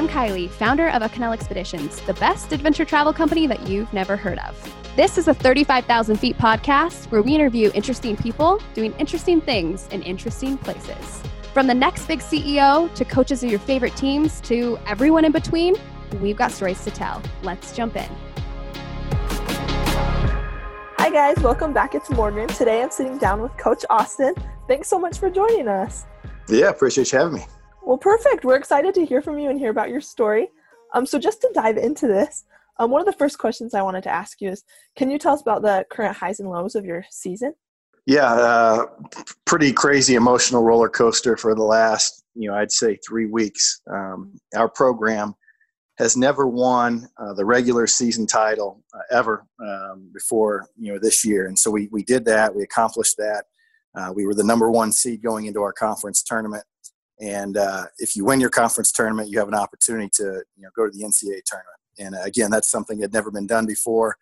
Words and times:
I'm 0.00 0.08
Kylie, 0.08 0.48
founder 0.48 0.88
of 0.88 1.02
Acanela 1.02 1.34
Expeditions, 1.34 2.00
the 2.00 2.14
best 2.14 2.52
adventure 2.52 2.86
travel 2.86 3.12
company 3.12 3.46
that 3.46 3.68
you've 3.68 3.92
never 3.92 4.16
heard 4.16 4.38
of. 4.38 4.56
This 4.96 5.18
is 5.18 5.28
a 5.28 5.34
35,000 5.34 6.16
feet 6.16 6.38
podcast 6.38 7.10
where 7.10 7.20
we 7.20 7.34
interview 7.34 7.70
interesting 7.74 8.16
people 8.16 8.62
doing 8.72 8.94
interesting 8.98 9.42
things 9.42 9.86
in 9.88 10.02
interesting 10.02 10.56
places. 10.56 11.22
From 11.52 11.66
the 11.66 11.74
next 11.74 12.06
big 12.06 12.20
CEO 12.20 12.90
to 12.94 13.04
coaches 13.04 13.44
of 13.44 13.50
your 13.50 13.58
favorite 13.58 13.94
teams 13.94 14.40
to 14.40 14.78
everyone 14.86 15.26
in 15.26 15.32
between, 15.32 15.74
we've 16.22 16.38
got 16.38 16.50
stories 16.50 16.82
to 16.84 16.90
tell. 16.90 17.20
Let's 17.42 17.76
jump 17.76 17.94
in. 17.94 18.08
Hi, 20.96 21.10
guys. 21.10 21.36
Welcome 21.42 21.74
back. 21.74 21.94
It's 21.94 22.08
Morgan. 22.08 22.48
Today 22.48 22.80
I'm 22.80 22.90
sitting 22.90 23.18
down 23.18 23.42
with 23.42 23.54
Coach 23.58 23.84
Austin. 23.90 24.32
Thanks 24.66 24.88
so 24.88 24.98
much 24.98 25.18
for 25.18 25.28
joining 25.28 25.68
us. 25.68 26.06
Yeah, 26.48 26.70
appreciate 26.70 27.12
you 27.12 27.18
having 27.18 27.34
me. 27.34 27.44
Well, 27.82 27.98
perfect. 27.98 28.44
We're 28.44 28.56
excited 28.56 28.94
to 28.94 29.04
hear 29.04 29.22
from 29.22 29.38
you 29.38 29.50
and 29.50 29.58
hear 29.58 29.70
about 29.70 29.88
your 29.88 30.00
story. 30.00 30.48
Um, 30.94 31.06
so, 31.06 31.18
just 31.18 31.40
to 31.42 31.50
dive 31.54 31.76
into 31.76 32.06
this, 32.06 32.44
um, 32.78 32.90
one 32.90 33.00
of 33.00 33.06
the 33.06 33.12
first 33.12 33.38
questions 33.38 33.74
I 33.74 33.82
wanted 33.82 34.02
to 34.04 34.10
ask 34.10 34.40
you 34.40 34.50
is 34.50 34.64
Can 34.96 35.10
you 35.10 35.18
tell 35.18 35.34
us 35.34 35.42
about 35.42 35.62
the 35.62 35.84
current 35.90 36.16
highs 36.16 36.40
and 36.40 36.50
lows 36.50 36.74
of 36.74 36.84
your 36.84 37.04
season? 37.10 37.54
Yeah, 38.06 38.32
uh, 38.32 38.86
pretty 39.44 39.72
crazy 39.72 40.14
emotional 40.14 40.62
roller 40.62 40.88
coaster 40.88 41.36
for 41.36 41.54
the 41.54 41.62
last, 41.62 42.24
you 42.34 42.48
know, 42.50 42.56
I'd 42.56 42.72
say 42.72 42.98
three 43.06 43.26
weeks. 43.26 43.82
Um, 43.90 44.38
our 44.56 44.68
program 44.68 45.34
has 45.98 46.16
never 46.16 46.46
won 46.46 47.06
uh, 47.18 47.34
the 47.34 47.44
regular 47.44 47.86
season 47.86 48.26
title 48.26 48.82
uh, 48.94 49.00
ever 49.10 49.46
um, 49.62 50.10
before, 50.14 50.66
you 50.78 50.92
know, 50.92 50.98
this 50.98 51.26
year. 51.26 51.46
And 51.46 51.58
so 51.58 51.70
we, 51.70 51.88
we 51.92 52.02
did 52.02 52.24
that. 52.24 52.54
We 52.54 52.62
accomplished 52.62 53.18
that. 53.18 53.44
Uh, 53.94 54.10
we 54.14 54.24
were 54.24 54.34
the 54.34 54.44
number 54.44 54.70
one 54.70 54.92
seed 54.92 55.22
going 55.22 55.44
into 55.44 55.60
our 55.60 55.72
conference 55.72 56.22
tournament. 56.22 56.64
And 57.20 57.56
uh, 57.56 57.84
if 57.98 58.16
you 58.16 58.24
win 58.24 58.40
your 58.40 58.50
conference 58.50 58.92
tournament, 58.92 59.28
you 59.28 59.38
have 59.38 59.48
an 59.48 59.54
opportunity 59.54 60.08
to 60.14 60.42
you 60.56 60.62
know, 60.62 60.70
go 60.74 60.86
to 60.86 60.90
the 60.90 61.04
NCAA 61.04 61.42
tournament. 61.44 61.76
And 61.98 62.14
uh, 62.14 62.22
again, 62.22 62.50
that's 62.50 62.70
something 62.70 62.98
that 62.98 63.04
had 63.04 63.12
never 63.12 63.30
been 63.30 63.46
done 63.46 63.66
before. 63.66 64.16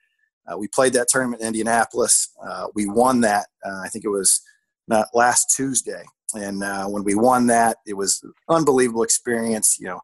Uh, 0.47 0.56
we 0.56 0.67
played 0.69 0.92
that 0.95 1.08
tournament 1.08 1.42
in 1.42 1.48
Indianapolis. 1.48 2.31
Uh, 2.45 2.67
we 2.75 2.86
won 2.86 3.20
that. 3.20 3.47
Uh, 3.64 3.81
I 3.84 3.89
think 3.89 4.05
it 4.05 4.08
was 4.08 4.41
not 4.89 5.08
last 5.14 5.55
Tuesday. 5.55 6.03
And 6.34 6.62
uh, 6.62 6.86
when 6.86 7.05
we 7.05 7.14
won 7.14 7.47
that, 7.48 7.78
it 7.86 7.95
was 7.95 8.23
unbelievable 8.48 9.03
experience. 9.03 9.78
You 9.78 9.89
know, 9.89 10.01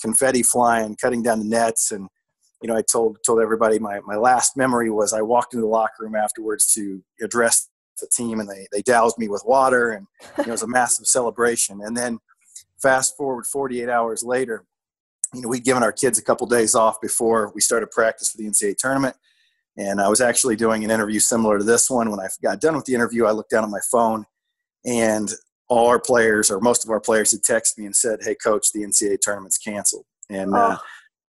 confetti 0.00 0.42
flying, 0.42 0.96
cutting 0.96 1.22
down 1.22 1.38
the 1.38 1.44
nets, 1.44 1.92
and 1.92 2.08
you 2.62 2.68
know, 2.68 2.76
I 2.76 2.82
told 2.82 3.18
told 3.24 3.40
everybody 3.40 3.78
my 3.78 4.00
my 4.00 4.16
last 4.16 4.56
memory 4.56 4.90
was 4.90 5.12
I 5.12 5.22
walked 5.22 5.54
into 5.54 5.62
the 5.62 5.68
locker 5.68 6.02
room 6.04 6.16
afterwards 6.16 6.72
to 6.74 7.02
address 7.22 7.68
the 8.00 8.08
team, 8.08 8.40
and 8.40 8.48
they 8.48 8.66
they 8.72 8.82
doused 8.82 9.18
me 9.18 9.28
with 9.28 9.44
water, 9.46 9.90
and 9.90 10.06
you 10.38 10.44
know, 10.44 10.48
it 10.48 10.52
was 10.52 10.62
a 10.62 10.68
massive 10.68 11.06
celebration. 11.06 11.80
And 11.82 11.96
then 11.96 12.18
fast 12.80 13.16
forward 13.16 13.46
48 13.46 13.88
hours 13.88 14.22
later, 14.22 14.64
you 15.34 15.42
know, 15.42 15.48
we'd 15.48 15.64
given 15.64 15.82
our 15.82 15.92
kids 15.92 16.18
a 16.18 16.22
couple 16.22 16.46
days 16.46 16.74
off 16.74 17.00
before 17.00 17.52
we 17.54 17.60
started 17.60 17.90
practice 17.90 18.30
for 18.30 18.38
the 18.38 18.48
NCAA 18.48 18.76
tournament. 18.76 19.16
And 19.76 20.00
I 20.00 20.08
was 20.08 20.20
actually 20.20 20.56
doing 20.56 20.84
an 20.84 20.90
interview 20.90 21.20
similar 21.20 21.58
to 21.58 21.64
this 21.64 21.88
one. 21.88 22.10
When 22.10 22.20
I 22.20 22.28
got 22.42 22.60
done 22.60 22.74
with 22.74 22.86
the 22.86 22.94
interview, 22.94 23.26
I 23.26 23.30
looked 23.30 23.50
down 23.50 23.64
at 23.64 23.70
my 23.70 23.80
phone 23.90 24.26
and 24.84 25.30
all 25.68 25.86
our 25.88 26.00
players 26.00 26.50
or 26.50 26.60
most 26.60 26.84
of 26.84 26.90
our 26.90 27.00
players 27.00 27.30
had 27.30 27.42
texted 27.42 27.78
me 27.78 27.86
and 27.86 27.94
said, 27.94 28.20
Hey 28.22 28.34
coach, 28.34 28.72
the 28.72 28.80
NCAA 28.80 29.18
tournament's 29.20 29.58
canceled. 29.58 30.04
And, 30.30 30.54
uh, 30.54 30.58
oh. 30.58 30.72
uh, 30.72 30.78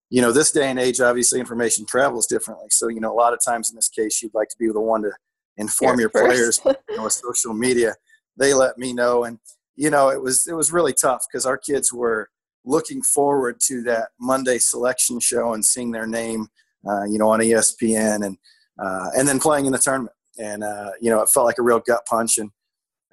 you 0.09 0.21
know, 0.21 0.31
this 0.31 0.51
day 0.51 0.69
and 0.69 0.79
age, 0.79 1.01
obviously 1.01 1.39
information 1.39 1.85
travels 1.85 2.25
differently. 2.25 2.67
So, 2.71 2.87
you 2.87 2.99
know, 2.99 3.13
a 3.13 3.19
lot 3.19 3.33
of 3.33 3.39
times 3.45 3.69
in 3.69 3.75
this 3.75 3.89
case, 3.89 4.21
you'd 4.23 4.33
like 4.33 4.49
to 4.49 4.55
be 4.57 4.67
the 4.67 4.81
one 4.81 5.03
to 5.03 5.11
inform 5.57 5.99
your 5.99 6.09
players 6.09 6.59
you 6.65 6.97
know, 6.97 7.03
with 7.03 7.13
social 7.13 7.53
media. 7.53 7.93
They 8.35 8.53
let 8.55 8.77
me 8.77 8.93
know. 8.93 9.25
And, 9.25 9.37
you 9.79 9.89
know, 9.89 10.09
it 10.09 10.21
was, 10.21 10.47
it 10.47 10.53
was 10.53 10.71
really 10.71 10.93
tough 10.93 11.25
because 11.31 11.45
our 11.45 11.57
kids 11.57 11.91
were, 11.91 12.29
looking 12.65 13.01
forward 13.01 13.59
to 13.59 13.81
that 13.83 14.09
Monday 14.19 14.57
selection 14.57 15.19
show 15.19 15.53
and 15.53 15.65
seeing 15.65 15.91
their 15.91 16.07
name, 16.07 16.47
uh, 16.87 17.03
you 17.05 17.17
know, 17.17 17.29
on 17.29 17.39
ESPN 17.39 18.25
and 18.25 18.37
uh, 18.81 19.09
and 19.17 19.27
then 19.27 19.39
playing 19.39 19.65
in 19.65 19.71
the 19.71 19.77
tournament. 19.77 20.15
And 20.37 20.63
uh, 20.63 20.91
you 21.01 21.09
know, 21.09 21.21
it 21.21 21.29
felt 21.29 21.45
like 21.45 21.57
a 21.57 21.63
real 21.63 21.79
gut 21.79 22.01
punch. 22.07 22.37
And 22.37 22.51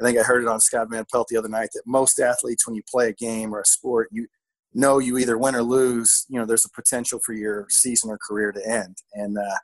I 0.00 0.04
think 0.04 0.19
I 0.19 0.22
heard 0.22 0.43
it 0.43 0.49
on 0.49 0.60
Scott 0.60 0.88
Van 0.91 1.04
Pelt 1.10 1.28
the 1.28 1.37
other 1.37 1.49
night 1.49 1.71
that 1.75 1.82
most 1.87 2.21
athletes, 2.21 2.66
when 2.66 2.77
you 2.77 2.83
play 2.88 3.09
a 3.09 3.15
game 3.15 3.54
or 3.54 3.60
a 3.60 3.66
sport, 3.66 4.09
you 4.12 4.27
know 4.75 4.98
you 4.98 5.19
either 5.19 5.38
win 5.38 5.54
or 5.54 5.62
lose. 5.62 6.27
You 6.28 6.38
know, 6.38 6.47
there's 6.47 6.66
a 6.66 6.71
potential 6.71 7.21
for 7.25 7.33
your 7.33 7.66
season 7.71 8.10
or 8.10 8.19
career 8.19 8.53
to 8.53 8.69
end. 8.69 8.98
And 9.15 9.38
uh, 9.38 9.56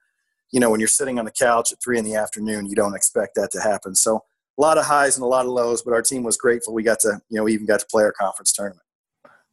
you 0.50 0.60
know, 0.60 0.70
when 0.70 0.80
you're 0.80 0.88
sitting 0.88 1.18
on 1.18 1.24
the 1.24 1.32
couch 1.32 1.72
at 1.72 1.78
three 1.82 1.98
in 1.98 2.04
the 2.04 2.14
afternoon, 2.14 2.66
you 2.66 2.74
don't 2.74 2.96
expect 2.96 3.34
that 3.36 3.50
to 3.52 3.60
happen. 3.60 3.94
So 3.94 4.24
a 4.62 4.64
lot 4.64 4.78
of 4.78 4.84
highs 4.84 5.16
and 5.16 5.24
a 5.24 5.26
lot 5.26 5.44
of 5.44 5.50
lows, 5.50 5.82
but 5.82 5.92
our 5.92 6.02
team 6.02 6.22
was 6.22 6.36
grateful 6.36 6.72
we 6.72 6.84
got 6.84 7.00
to, 7.00 7.20
you 7.28 7.36
know, 7.36 7.44
we 7.44 7.52
even 7.52 7.66
got 7.66 7.80
to 7.80 7.86
play 7.86 8.04
our 8.04 8.12
conference 8.12 8.52
tournament. 8.52 8.86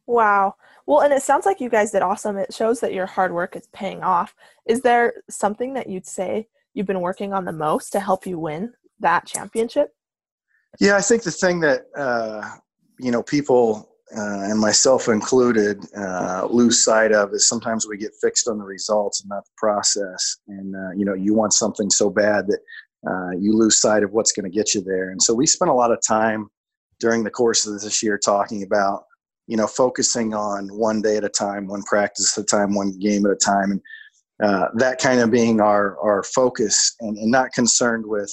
Wow. 0.06 0.54
Well, 0.86 1.00
and 1.00 1.12
it 1.12 1.22
sounds 1.22 1.46
like 1.46 1.60
you 1.60 1.68
guys 1.68 1.90
did 1.90 2.02
awesome. 2.02 2.36
It 2.36 2.54
shows 2.54 2.78
that 2.80 2.94
your 2.94 3.06
hard 3.06 3.32
work 3.32 3.56
is 3.56 3.66
paying 3.72 4.02
off. 4.02 4.34
Is 4.66 4.82
there 4.82 5.14
something 5.28 5.74
that 5.74 5.88
you'd 5.88 6.06
say 6.06 6.48
you've 6.74 6.86
been 6.86 7.00
working 7.00 7.32
on 7.32 7.44
the 7.44 7.52
most 7.52 7.90
to 7.90 8.00
help 8.00 8.24
you 8.24 8.38
win 8.38 8.72
that 9.00 9.26
championship? 9.26 9.94
Yeah, 10.78 10.96
I 10.96 11.00
think 11.00 11.24
the 11.24 11.32
thing 11.32 11.58
that 11.60 11.86
uh, 11.96 12.48
you 13.00 13.10
know 13.10 13.22
people 13.22 13.90
uh, 14.16 14.42
and 14.50 14.58
myself 14.58 15.08
included 15.08 15.84
uh, 15.96 16.46
lose 16.48 16.84
sight 16.84 17.12
of 17.12 17.32
is 17.32 17.48
sometimes 17.48 17.86
we 17.86 17.96
get 17.96 18.12
fixed 18.20 18.48
on 18.48 18.58
the 18.58 18.64
results 18.64 19.20
and 19.20 19.28
not 19.28 19.44
the 19.44 19.50
process. 19.56 20.38
And 20.46 20.74
uh, 20.74 20.90
you 20.96 21.04
know, 21.04 21.14
you 21.14 21.34
want 21.34 21.52
something 21.52 21.90
so 21.90 22.10
bad 22.10 22.46
that 22.46 22.60
uh, 23.08 23.30
you 23.38 23.56
lose 23.56 23.80
sight 23.80 24.02
of 24.02 24.12
what's 24.12 24.32
going 24.32 24.50
to 24.50 24.54
get 24.54 24.74
you 24.74 24.82
there. 24.82 25.10
And 25.10 25.22
so 25.22 25.34
we 25.34 25.46
spent 25.46 25.70
a 25.70 25.74
lot 25.74 25.92
of 25.92 25.98
time 26.06 26.48
during 26.98 27.24
the 27.24 27.30
course 27.30 27.66
of 27.66 27.80
this 27.80 28.02
year 28.02 28.18
talking 28.18 28.62
about 28.62 29.04
you 29.50 29.56
know, 29.56 29.66
focusing 29.66 30.32
on 30.32 30.68
one 30.68 31.02
day 31.02 31.16
at 31.16 31.24
a 31.24 31.28
time, 31.28 31.66
one 31.66 31.82
practice 31.82 32.38
at 32.38 32.44
a 32.44 32.46
time, 32.46 32.72
one 32.72 32.96
game 33.00 33.26
at 33.26 33.32
a 33.32 33.36
time, 33.36 33.72
and 33.72 33.80
uh, 34.40 34.68
that 34.74 35.00
kind 35.00 35.18
of 35.18 35.32
being 35.32 35.60
our 35.60 35.98
our 35.98 36.22
focus, 36.22 36.94
and, 37.00 37.18
and 37.18 37.32
not 37.32 37.52
concerned 37.52 38.06
with 38.06 38.32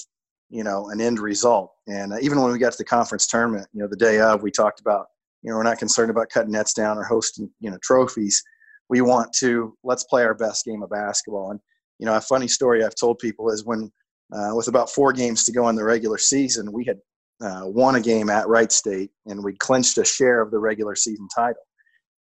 you 0.52 0.64
know 0.64 0.90
an 0.90 1.02
end 1.02 1.20
result. 1.20 1.74
And 1.88 2.14
uh, 2.14 2.18
even 2.22 2.40
when 2.40 2.52
we 2.52 2.60
got 2.60 2.74
to 2.74 2.78
the 2.78 2.86
conference 2.86 3.26
tournament, 3.26 3.68
you 3.74 3.82
know, 3.82 3.88
the 3.88 3.96
day 3.98 4.20
of, 4.20 4.44
we 4.44 4.52
talked 4.52 4.80
about 4.80 5.08
you 5.42 5.50
know 5.50 5.58
we're 5.58 5.64
not 5.64 5.80
concerned 5.80 6.12
about 6.12 6.30
cutting 6.30 6.52
nets 6.52 6.76
down 6.76 7.00
or 7.00 7.04
hosting 7.04 7.50
you 7.60 7.72
know 7.72 7.80
trophies. 7.82 8.44
We 8.88 9.02
want 9.02 9.34
to 9.40 9.76
let's 9.84 10.04
play 10.04 10.24
our 10.24 10.36
best 10.36 10.66
game 10.66 10.84
of 10.84 10.92
basketball. 10.92 11.50
And 11.50 11.60
you 11.98 12.06
know, 12.06 12.16
a 12.16 12.22
funny 12.22 12.48
story 12.48 12.86
I've 12.86 12.94
told 12.94 13.18
people 13.18 13.50
is 13.50 13.66
when 13.66 13.92
uh, 14.34 14.52
with 14.54 14.68
about 14.68 14.90
four 14.90 15.14
games 15.14 15.44
to 15.46 15.52
go 15.52 15.70
in 15.70 15.76
the 15.76 15.84
regular 15.84 16.18
season, 16.18 16.72
we 16.72 16.86
had 16.86 16.98
uh, 17.42 17.62
won 17.66 17.96
a 17.96 18.02
game 18.02 18.30
at 18.30 18.48
Wright 18.48 18.72
State, 18.72 19.12
and 19.26 19.44
we 19.44 19.54
clinched 19.54 19.98
a 19.98 20.06
share 20.06 20.42
of 20.42 20.52
the 20.52 20.60
regular 20.60 20.96
season 20.96 21.28
title. 21.34 21.62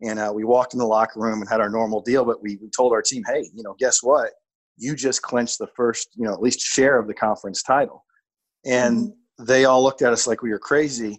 And 0.01 0.19
uh, 0.19 0.31
we 0.35 0.43
walked 0.43 0.73
in 0.73 0.79
the 0.79 0.85
locker 0.85 1.19
room 1.19 1.39
and 1.39 1.49
had 1.49 1.61
our 1.61 1.69
normal 1.69 2.01
deal, 2.01 2.25
but 2.25 2.41
we, 2.41 2.57
we 2.61 2.69
told 2.69 2.91
our 2.91 3.01
team, 3.01 3.23
hey, 3.25 3.49
you 3.53 3.63
know, 3.63 3.75
guess 3.79 4.03
what? 4.03 4.31
You 4.77 4.93
just 4.93 5.21
clinched 5.21 5.57
the 5.57 5.67
first, 5.67 6.09
you 6.15 6.25
know, 6.25 6.33
at 6.33 6.41
least 6.41 6.59
share 6.59 6.99
of 6.99 7.07
the 7.07 7.13
conference 7.13 7.63
title. 7.63 8.03
And 8.65 9.07
mm-hmm. 9.07 9.45
they 9.45 9.63
all 9.65 9.81
looked 9.81 10.01
at 10.01 10.11
us 10.11 10.27
like 10.27 10.41
we 10.41 10.49
were 10.49 10.59
crazy. 10.59 11.17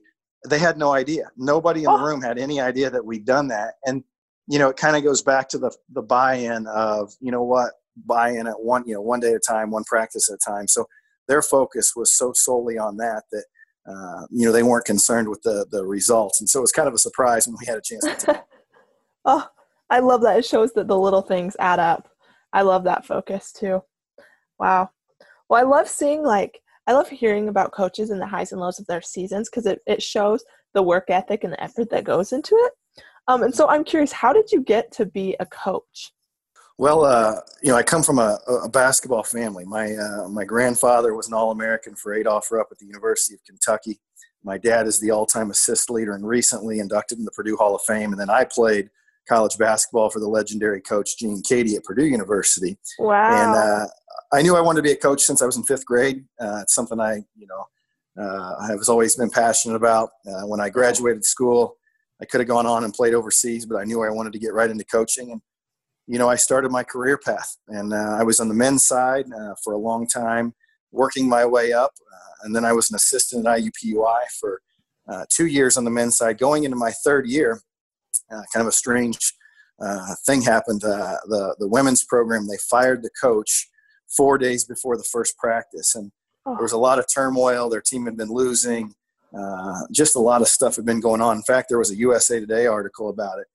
They 0.49 0.59
had 0.59 0.77
no 0.77 0.93
idea. 0.93 1.31
Nobody 1.39 1.85
in 1.85 1.89
oh. 1.89 1.97
the 1.97 2.05
room 2.05 2.21
had 2.21 2.39
any 2.39 2.61
idea 2.61 2.91
that 2.91 3.05
we'd 3.05 3.25
done 3.25 3.49
that. 3.49 3.75
And, 3.87 4.05
you 4.47 4.59
know, 4.59 4.69
it 4.69 4.77
kind 4.77 4.95
of 4.95 5.03
goes 5.03 5.23
back 5.23 5.49
to 5.49 5.59
the, 5.59 5.75
the 5.93 6.03
buy-in 6.03 6.67
of, 6.67 7.13
you 7.21 7.33
know 7.33 7.45
what, 7.45 7.73
buy-in 8.05 8.47
at 8.47 8.61
one, 8.61 8.85
you 8.87 8.95
know, 8.95 9.01
one 9.01 9.21
day 9.21 9.31
at 9.31 9.37
a 9.37 9.41
time, 9.41 9.71
one 9.71 9.85
practice 9.85 10.31
at 10.31 10.35
a 10.35 10.51
time. 10.51 10.69
So 10.69 10.87
their 11.29 11.43
focus 11.43 11.93
was 11.97 12.13
so 12.13 12.33
solely 12.35 12.79
on 12.79 12.97
that 12.99 13.23
that 13.33 13.45
uh, 13.89 14.27
you 14.31 14.45
know, 14.45 14.53
they 14.53 14.65
weren't 14.65 14.85
concerned 14.85 15.29
with 15.29 15.43
the 15.43 15.67
the 15.71 15.85
results, 15.85 16.41
and 16.41 16.49
so 16.49 16.59
it 16.59 16.63
was 16.63 16.73
kind 16.73 16.89
of 16.89 16.95
a 16.95 16.99
surprise 16.99 17.47
when 17.47 17.57
we 17.61 17.67
had 17.67 17.79
a 17.79 17.83
chance 17.83 18.25
to. 18.25 18.43
oh, 19.25 19.47
I 19.91 20.01
love 20.01 20.23
that! 20.23 20.39
It 20.39 20.45
shows 20.45 20.73
that 20.73 20.89
the 20.89 20.99
little 20.99 21.23
things 21.23 21.57
add 21.61 21.79
up. 21.79 22.09
I 22.53 22.63
love 22.63 22.85
that 22.85 23.07
focus 23.07 23.53
too. 23.53 23.83
Wow. 24.59 24.91
Well, 25.49 25.61
I 25.61 25.69
love 25.69 25.89
seeing 25.89 26.25
like 26.25 26.61
I 26.87 26.93
love 26.93 27.09
hearing 27.09 27.49
about 27.49 27.73
coaches 27.73 28.11
and 28.11 28.21
the 28.21 28.27
highs 28.27 28.53
and 28.53 28.61
lows 28.61 28.81
of 28.81 28.87
their 28.87 29.03
seasons 29.03 29.49
because 29.49 29.67
it, 29.67 29.81
it 29.87 30.03
shows 30.03 30.45
the 30.75 30.83
work 30.83 31.05
ethic 31.09 31.45
and 31.45 31.53
the 31.53 31.63
effort 31.63 31.91
that 31.91 32.05
goes 32.05 32.33
into 32.33 32.55
it. 32.57 32.73
Um, 33.29 33.43
and 33.43 33.55
so 33.55 33.69
I'm 33.69 33.85
curious, 33.85 34.13
how 34.13 34.33
did 34.33 34.53
you 34.53 34.63
get 34.63 34.93
to 34.93 35.07
be 35.07 35.37
a 35.41 35.47
coach? 35.47 36.13
Well, 36.79 37.05
uh, 37.05 37.41
you 37.63 37.71
know, 37.71 37.77
I 37.77 37.83
come 37.83 38.03
from 38.03 38.19
a, 38.19 38.39
a 38.65 38.69
basketball 38.69 39.23
family. 39.23 39.65
My 39.65 39.95
uh, 39.95 40.29
my 40.29 40.45
grandfather 40.45 41.15
was 41.15 41.27
an 41.27 41.35
All 41.35 41.51
American 41.51 41.95
for 41.95 42.13
Adolph 42.15 42.53
Rupp 42.53 42.69
at 42.71 42.79
the 42.79 42.87
University 42.87 43.35
of 43.35 43.45
Kentucky. 43.45 43.99
My 44.45 44.59
dad 44.59 44.87
is 44.87 45.01
the 45.01 45.11
all 45.11 45.27
time 45.27 45.51
assist 45.51 45.91
leader 45.91 46.15
and 46.15 46.27
recently 46.27 46.79
inducted 46.79 47.19
in 47.19 47.25
the 47.25 47.31
Purdue 47.31 47.57
Hall 47.57 47.75
of 47.75 47.83
Fame. 47.83 48.13
And 48.13 48.21
then 48.21 48.31
I 48.31 48.45
played 48.45 48.91
college 49.27 49.57
basketball 49.59 50.11
for 50.11 50.21
the 50.21 50.29
legendary 50.29 50.81
coach 50.81 51.19
Gene 51.19 51.43
Keady 51.43 51.77
at 51.77 51.85
Purdue 51.85 52.07
University. 52.07 52.77
Wow! 52.99 53.31
And 53.31 53.57
uh, 53.57 53.87
I 54.33 54.43
knew 54.43 54.55
I 54.55 54.61
wanted 54.61 54.79
to 54.79 54.83
be 54.83 54.93
a 54.93 54.97
coach 54.97 55.23
since 55.23 55.41
I 55.41 55.47
was 55.47 55.57
in 55.57 55.65
fifth 55.65 55.87
grade. 55.87 56.25
Uh, 56.39 56.61
it's 56.63 56.75
something 56.75 57.01
I, 57.01 57.23
you 57.37 57.47
know, 57.47 58.23
uh, 58.23 58.55
I 58.61 58.67
have 58.69 58.81
always 58.89 59.17
been 59.17 59.31
passionate 59.31 59.77
about. 59.77 60.11
Uh, 60.27 60.47
when 60.47 60.61
I 60.61 60.69
graduated 60.69 61.25
school, 61.25 61.77
I 62.21 62.27
could 62.27 62.41
have 62.41 62.49
gone 62.49 62.67
on 62.67 62.85
and 62.85 62.93
played 62.93 63.15
overseas, 63.15 63.65
but 63.65 63.77
I 63.77 63.85
knew 63.85 64.03
I 64.03 64.11
wanted 64.11 64.35
to 64.35 64.39
get 64.39 64.53
right 64.53 64.71
into 64.71 64.85
coaching 64.85 65.33
and 65.33 65.41
you 66.07 66.19
know, 66.19 66.29
I 66.29 66.37
started 66.37 66.71
my 66.71 66.85
career 66.85 67.19
path, 67.19 67.57
and 67.69 67.93
uh, 67.93 68.17
I 68.19 68.23
was 68.23 68.39
on 68.39 68.49
the 68.49 68.55
men's 68.55 68.87
side 68.87 69.27
uh, 69.33 69.55
for 69.63 69.73
a 69.73 69.79
long 69.79 70.07
time, 70.07 70.55
working 70.93 71.29
my 71.29 71.45
way 71.45 71.73
up, 71.73 71.93
uh, 72.13 72.45
and 72.45 72.55
then 72.55 72.65
I 72.65 72.73
was 72.73 72.91
an 72.91 72.97
assistant 72.97 73.47
at 73.47 73.59
IUPUI 73.59 74.19
for 74.41 74.61
uh, 75.09 75.25
two 75.29 75.47
years 75.47 75.77
on 75.77 75.85
the 75.85 75.91
men's 75.91 76.17
side. 76.17 76.39
Going 76.39 76.65
into 76.65 76.77
my 76.77 76.93
third 77.05 77.27
year, 77.27 77.61
uh, 78.31 78.43
kind 78.53 78.63
of 78.63 78.69
a 78.69 78.73
strange 78.73 79.19
thing 80.27 80.43
happened. 80.43 80.81
The 80.81 81.57
the 81.59 81.69
women's 81.69 82.05
program 82.05 82.47
they 82.47 82.59
fired 82.71 83.03
the 83.03 83.11
coach 83.21 83.69
four 84.17 84.39
days 84.39 84.65
before 84.65 84.97
the 84.97 85.05
first 85.05 85.37
practice, 85.37 85.95
and 85.95 86.13
there 86.45 86.63
was 86.63 86.73
a 86.73 86.79
lot 86.79 86.99
of 86.99 87.07
turmoil. 87.13 87.69
Their 87.69 87.83
team 87.83 88.07
had 88.07 88.17
been 88.17 88.31
losing. 88.31 88.95
Uh, 89.37 89.81
just 89.93 90.15
a 90.17 90.21
lot 90.21 90.41
of 90.41 90.49
stuff 90.49 90.77
had 90.77 90.87
been 90.87 91.01
going 91.01 91.21
on. 91.21 91.37
In 91.37 91.43
fact, 91.43 91.69
there 91.69 91.79
was 91.79 91.91
a 91.91 91.97
USA 91.97 92.39
Today 92.39 92.67
article 92.67 93.11
about 93.11 93.39
it, 93.41 93.47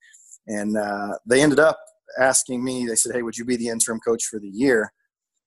and 0.47 0.77
uh, 0.77 1.18
they 1.25 1.42
ended 1.42 1.59
up 1.59 1.80
asking 2.19 2.63
me. 2.63 2.85
They 2.85 2.95
said, 2.95 3.13
"Hey, 3.13 3.21
would 3.21 3.37
you 3.37 3.45
be 3.45 3.57
the 3.57 3.69
interim 3.69 3.99
coach 3.99 4.25
for 4.25 4.39
the 4.39 4.49
year?" 4.49 4.91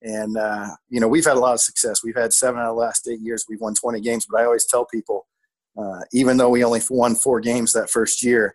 And 0.02 0.36
uh, 0.36 0.68
you 0.88 1.00
know, 1.00 1.08
we've 1.08 1.24
had 1.24 1.36
a 1.36 1.40
lot 1.40 1.54
of 1.54 1.60
success. 1.60 2.02
We've 2.04 2.16
had 2.16 2.32
seven 2.32 2.60
out 2.60 2.70
of 2.70 2.76
the 2.76 2.80
last 2.80 3.08
eight 3.08 3.20
years. 3.20 3.46
We've 3.48 3.60
won 3.60 3.74
20 3.74 4.00
games. 4.00 4.26
But 4.30 4.40
I 4.40 4.44
always 4.44 4.66
tell 4.66 4.84
people, 4.84 5.26
uh, 5.78 6.00
even 6.12 6.36
though 6.36 6.50
we 6.50 6.62
only 6.62 6.82
won 6.90 7.14
four 7.14 7.40
games 7.40 7.72
that 7.72 7.90
first 7.90 8.22
year, 8.22 8.54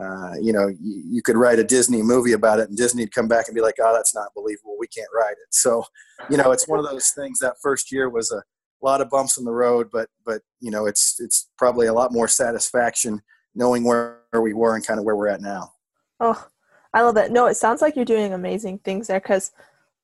uh, 0.00 0.34
you 0.40 0.52
know, 0.52 0.68
you, 0.68 1.02
you, 1.08 1.22
could 1.22 1.36
write 1.36 1.58
a 1.58 1.64
Disney 1.64 2.02
movie 2.02 2.32
about 2.32 2.60
it, 2.60 2.68
and 2.68 2.76
Disney'd 2.76 3.12
come 3.12 3.26
back 3.26 3.48
and 3.48 3.54
be 3.54 3.60
like, 3.60 3.76
"Oh, 3.80 3.92
that's 3.94 4.14
not 4.14 4.34
believable. 4.34 4.76
We 4.78 4.86
can't 4.86 5.08
write 5.14 5.32
it." 5.32 5.48
So, 5.50 5.84
you 6.30 6.36
know, 6.36 6.52
it's 6.52 6.68
one 6.68 6.78
of 6.78 6.84
those 6.84 7.10
things. 7.10 7.38
That 7.40 7.56
first 7.62 7.90
year 7.90 8.08
was 8.08 8.30
a 8.30 8.42
lot 8.80 9.00
of 9.00 9.10
bumps 9.10 9.38
in 9.38 9.44
the 9.44 9.52
road, 9.52 9.88
but 9.92 10.08
but 10.24 10.42
you 10.60 10.70
know, 10.70 10.86
it's 10.86 11.16
it's 11.20 11.50
probably 11.58 11.86
a 11.86 11.92
lot 11.92 12.12
more 12.12 12.28
satisfaction 12.28 13.20
knowing 13.54 13.84
where, 13.84 14.20
where 14.30 14.42
we 14.42 14.52
were 14.52 14.76
and 14.76 14.86
kind 14.86 15.00
of 15.00 15.04
where 15.04 15.16
we're 15.16 15.28
at 15.28 15.40
now. 15.40 15.72
Oh, 16.20 16.46
I 16.94 17.02
love 17.02 17.16
it. 17.16 17.30
No, 17.30 17.46
it 17.46 17.56
sounds 17.56 17.82
like 17.82 17.96
you're 17.96 18.04
doing 18.04 18.32
amazing 18.32 18.78
things 18.78 19.08
there 19.08 19.20
because, 19.20 19.52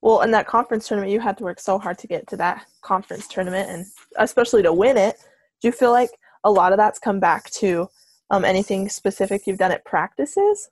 well, 0.03 0.23
in 0.23 0.31
that 0.33 0.47
conference 0.47 0.87
tournament, 0.87 1.13
you 1.13 1.21
had 1.21 1.39
to 1.39 1.45
work 1.45 1.61
so 1.61 1.79
hard 1.79 1.99
to 1.99 2.07
get 2.07 2.27
to 2.29 2.37
that 2.37 2.67
conference 2.83 3.27
tournament 3.27 3.71
and 3.71 3.87
especially 4.19 4.63
to 4.63 4.73
win 4.73 4.97
it. 4.97 5.17
Do 5.61 5.69
you 5.69 5.73
feel 5.73 5.93
like 5.93 6.11
a 6.45 6.51
lot 6.51 6.73
of 6.73 6.79
that's 6.79 6.99
come 6.99 7.21
back 7.21 7.51
to 7.51 7.89
um, 8.31 8.45
anything 8.45 8.89
specific 8.89 9.47
you've 9.47 9.59
done 9.59 9.73
at 9.73 9.85
practices? 9.85 10.69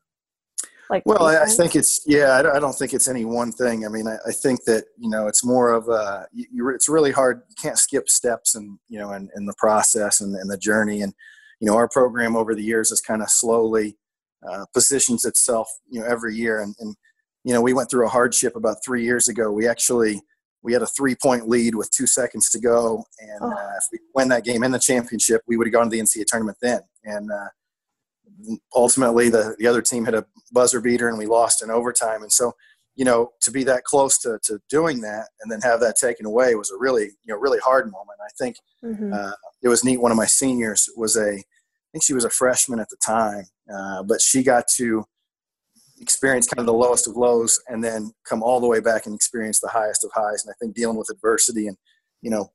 Like 0.90 1.04
well, 1.06 1.24
I, 1.24 1.44
I, 1.44 1.46
think 1.46 1.74
it's 1.74 2.02
yeah. 2.06 2.42
I 2.54 2.58
don't 2.58 2.74
think 2.74 2.92
it's 2.92 3.08
any 3.08 3.24
one 3.24 3.50
thing. 3.50 3.86
I 3.86 3.88
mean, 3.88 4.06
I, 4.06 4.16
I 4.26 4.32
think 4.32 4.64
that 4.64 4.84
you 4.98 5.08
know 5.08 5.26
it's 5.26 5.42
more 5.42 5.72
of 5.72 5.88
a. 5.88 6.26
You, 6.32 6.68
it's 6.68 6.86
really 6.86 7.12
hard. 7.12 7.40
You 7.48 7.54
can't 7.62 7.78
skip 7.78 8.10
steps 8.10 8.54
and 8.54 8.78
you 8.90 8.98
know 8.98 9.12
in, 9.12 9.30
in 9.34 9.46
the 9.46 9.54
process 9.56 10.20
and, 10.20 10.34
and 10.34 10.50
the 10.50 10.58
journey. 10.58 11.00
And 11.00 11.14
you 11.60 11.66
know 11.66 11.76
our 11.76 11.88
program 11.88 12.36
over 12.36 12.54
the 12.54 12.62
years 12.62 12.90
has 12.90 13.00
kind 13.00 13.22
of 13.22 13.30
slowly 13.30 13.96
uh, 14.50 14.64
positions 14.74 15.24
itself 15.24 15.68
you 15.88 16.00
know 16.00 16.06
every 16.06 16.34
year. 16.34 16.60
And, 16.60 16.74
and 16.80 16.94
you 17.44 17.52
know 17.52 17.60
we 17.60 17.72
went 17.72 17.90
through 17.90 18.06
a 18.06 18.10
hardship 18.10 18.56
about 18.56 18.78
three 18.84 19.04
years 19.04 19.28
ago. 19.28 19.50
We 19.50 19.66
actually 19.66 20.20
we 20.62 20.72
had 20.72 20.82
a 20.82 20.86
three 20.86 21.14
point 21.14 21.48
lead 21.48 21.74
with 21.74 21.90
two 21.90 22.06
seconds 22.06 22.48
to 22.50 22.60
go. 22.60 23.04
And 23.18 23.40
oh. 23.42 23.50
uh, 23.50 23.72
if 23.76 23.84
we 23.92 23.98
win 24.14 24.28
that 24.28 24.44
game 24.44 24.62
in 24.62 24.70
the 24.70 24.78
championship, 24.78 25.42
we 25.46 25.56
would 25.56 25.66
have 25.66 25.74
gone 25.74 25.90
to 25.90 25.90
the 25.90 26.00
NCAA 26.00 26.26
tournament 26.26 26.58
then. 26.62 26.80
And 27.04 27.30
uh, 27.30 28.56
ultimately, 28.74 29.28
the, 29.28 29.56
the 29.58 29.66
other 29.66 29.82
team 29.82 30.04
had 30.04 30.14
a 30.14 30.24
buzzer 30.52 30.80
beater 30.80 31.08
and 31.08 31.18
we 31.18 31.26
lost 31.26 31.62
in 31.62 31.70
overtime. 31.70 32.22
And 32.22 32.32
so, 32.32 32.52
you 32.94 33.04
know, 33.04 33.32
to 33.40 33.50
be 33.50 33.64
that 33.64 33.84
close 33.84 34.18
to, 34.18 34.38
to 34.44 34.60
doing 34.70 35.00
that 35.00 35.28
and 35.40 35.50
then 35.50 35.60
have 35.62 35.80
that 35.80 35.96
taken 35.96 36.26
away 36.26 36.54
was 36.54 36.70
a 36.70 36.78
really, 36.78 37.04
you 37.04 37.34
know, 37.34 37.36
really 37.36 37.58
hard 37.58 37.86
moment. 37.90 38.18
I 38.24 38.30
think 38.38 38.56
mm-hmm. 38.84 39.12
uh, 39.12 39.32
it 39.62 39.68
was 39.68 39.84
neat. 39.84 40.00
One 40.00 40.10
of 40.10 40.16
my 40.16 40.26
seniors 40.26 40.88
was 40.96 41.16
a, 41.16 41.30
I 41.32 41.92
think 41.92 42.04
she 42.04 42.14
was 42.14 42.24
a 42.24 42.30
freshman 42.30 42.78
at 42.78 42.88
the 42.88 42.96
time, 43.04 43.44
uh, 43.72 44.02
but 44.02 44.20
she 44.20 44.42
got 44.42 44.64
to 44.76 45.04
experience 46.00 46.48
kind 46.48 46.60
of 46.60 46.66
the 46.66 46.72
lowest 46.72 47.06
of 47.06 47.16
lows 47.16 47.60
and 47.68 47.82
then 47.82 48.12
come 48.28 48.42
all 48.42 48.60
the 48.60 48.66
way 48.66 48.80
back 48.80 49.06
and 49.06 49.14
experience 49.14 49.60
the 49.60 49.68
highest 49.68 50.04
of 50.04 50.10
highs. 50.12 50.44
And 50.44 50.52
I 50.52 50.56
think 50.60 50.74
dealing 50.74 50.96
with 50.96 51.10
adversity 51.10 51.68
and, 51.68 51.76
you 52.20 52.30
know, 52.30 52.50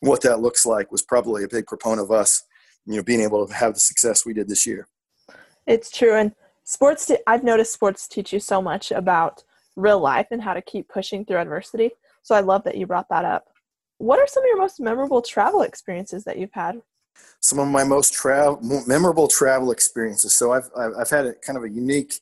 what 0.00 0.22
that 0.22 0.40
looks 0.40 0.66
like 0.66 0.90
was 0.90 1.02
probably 1.02 1.44
a 1.44 1.48
big 1.48 1.66
proponent 1.66 2.02
of 2.02 2.10
us, 2.10 2.42
you 2.84 2.96
know, 2.96 3.02
being 3.02 3.20
able 3.20 3.46
to 3.46 3.54
have 3.54 3.74
the 3.74 3.80
success 3.80 4.26
we 4.26 4.34
did 4.34 4.48
this 4.48 4.66
year. 4.66 4.88
It's 5.66 5.90
true. 5.90 6.14
And 6.14 6.32
sports, 6.64 7.10
I've 7.26 7.44
noticed 7.44 7.72
sports 7.72 8.06
teach 8.08 8.32
you 8.32 8.40
so 8.40 8.60
much 8.60 8.90
about 8.90 9.42
real 9.76 10.00
life 10.00 10.26
and 10.30 10.42
how 10.42 10.54
to 10.54 10.62
keep 10.62 10.88
pushing 10.88 11.24
through 11.24 11.38
adversity. 11.38 11.90
So 12.22 12.34
I 12.34 12.40
love 12.40 12.64
that 12.64 12.76
you 12.76 12.86
brought 12.86 13.08
that 13.10 13.24
up. 13.24 13.46
What 13.98 14.18
are 14.18 14.26
some 14.26 14.42
of 14.42 14.48
your 14.48 14.58
most 14.58 14.80
memorable 14.80 15.22
travel 15.22 15.62
experiences 15.62 16.24
that 16.24 16.38
you've 16.38 16.52
had? 16.52 16.80
Some 17.40 17.58
of 17.58 17.68
my 17.68 17.84
most 17.84 18.12
travel, 18.12 18.58
memorable 18.86 19.28
travel 19.28 19.70
experiences. 19.70 20.34
So 20.34 20.52
I've, 20.52 20.68
I've 20.76 21.10
had 21.10 21.26
a 21.26 21.34
kind 21.34 21.56
of 21.56 21.64
a 21.64 21.70
unique 21.70 22.14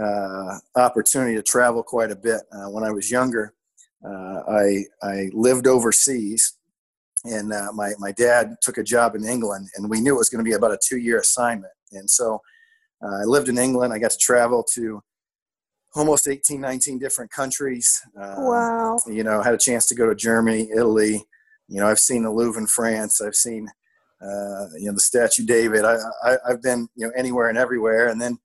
uh, 0.00 0.58
opportunity 0.74 1.34
to 1.34 1.42
travel 1.42 1.82
quite 1.82 2.10
a 2.10 2.16
bit. 2.16 2.42
Uh, 2.52 2.68
when 2.70 2.84
I 2.84 2.90
was 2.90 3.10
younger, 3.10 3.54
uh, 4.04 4.42
I, 4.48 4.84
I 5.02 5.30
lived 5.32 5.66
overseas, 5.66 6.58
and 7.24 7.52
uh, 7.52 7.72
my, 7.72 7.92
my 7.98 8.12
dad 8.12 8.56
took 8.60 8.78
a 8.78 8.82
job 8.82 9.14
in 9.14 9.24
England, 9.24 9.68
and 9.76 9.88
we 9.88 10.00
knew 10.00 10.14
it 10.14 10.18
was 10.18 10.28
going 10.28 10.44
to 10.44 10.48
be 10.48 10.54
about 10.54 10.72
a 10.72 10.78
two 10.86 10.98
year 10.98 11.18
assignment. 11.18 11.72
And 11.92 12.10
so 12.10 12.40
uh, 13.02 13.22
I 13.22 13.24
lived 13.24 13.48
in 13.48 13.58
England. 13.58 13.92
I 13.92 13.98
got 13.98 14.10
to 14.10 14.18
travel 14.18 14.64
to 14.74 15.02
almost 15.94 16.28
18, 16.28 16.60
19 16.60 16.98
different 16.98 17.30
countries. 17.30 18.02
Um, 18.20 18.44
wow. 18.44 18.98
You 19.06 19.24
know, 19.24 19.42
had 19.42 19.54
a 19.54 19.58
chance 19.58 19.86
to 19.86 19.94
go 19.94 20.06
to 20.06 20.14
Germany, 20.14 20.68
Italy. 20.70 21.24
You 21.68 21.80
know, 21.80 21.88
I've 21.88 21.98
seen 21.98 22.22
the 22.22 22.30
Louvre 22.30 22.60
in 22.60 22.66
France. 22.66 23.20
I've 23.20 23.34
seen, 23.34 23.68
uh, 24.22 24.66
you 24.78 24.86
know, 24.86 24.94
the 24.94 25.00
Statue 25.00 25.44
David. 25.44 25.84
I, 25.84 25.96
I, 26.24 26.36
have 26.48 26.62
been, 26.62 26.88
you 26.96 27.06
know, 27.06 27.12
anywhere 27.16 27.48
and 27.48 27.58
everywhere. 27.58 28.08
And 28.08 28.20
then 28.20 28.38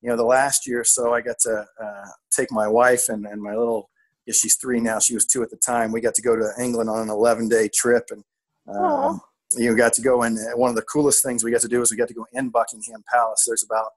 you 0.00 0.08
know, 0.08 0.16
the 0.16 0.24
last 0.24 0.66
year 0.66 0.80
or 0.80 0.84
so, 0.84 1.12
I 1.12 1.20
got 1.20 1.38
to 1.40 1.66
uh, 1.82 2.04
take 2.30 2.50
my 2.50 2.66
wife 2.66 3.08
and, 3.08 3.26
and 3.26 3.40
my 3.40 3.54
little, 3.54 3.90
yeah, 4.26 4.32
she's 4.32 4.56
three 4.56 4.80
now. 4.80 4.98
She 4.98 5.14
was 5.14 5.26
two 5.26 5.42
at 5.42 5.50
the 5.50 5.56
time. 5.56 5.92
We 5.92 6.00
got 6.00 6.14
to 6.14 6.22
go 6.22 6.36
to 6.36 6.52
England 6.58 6.88
on 6.88 7.02
an 7.02 7.10
11 7.10 7.48
day 7.48 7.68
trip 7.72 8.08
and, 8.10 8.24
um, 8.66 9.20
you 9.56 9.68
know, 9.68 9.76
got 9.76 9.92
to 9.94 10.02
go 10.02 10.22
in. 10.22 10.36
One 10.54 10.70
of 10.70 10.76
the 10.76 10.82
coolest 10.82 11.22
things 11.22 11.44
we 11.44 11.50
got 11.50 11.60
to 11.62 11.68
do 11.68 11.82
is 11.82 11.90
we 11.90 11.96
got 11.96 12.08
to 12.08 12.14
go 12.14 12.26
in 12.32 12.48
Buckingham 12.48 13.04
Palace. 13.12 13.44
There's 13.46 13.64
about 13.64 13.90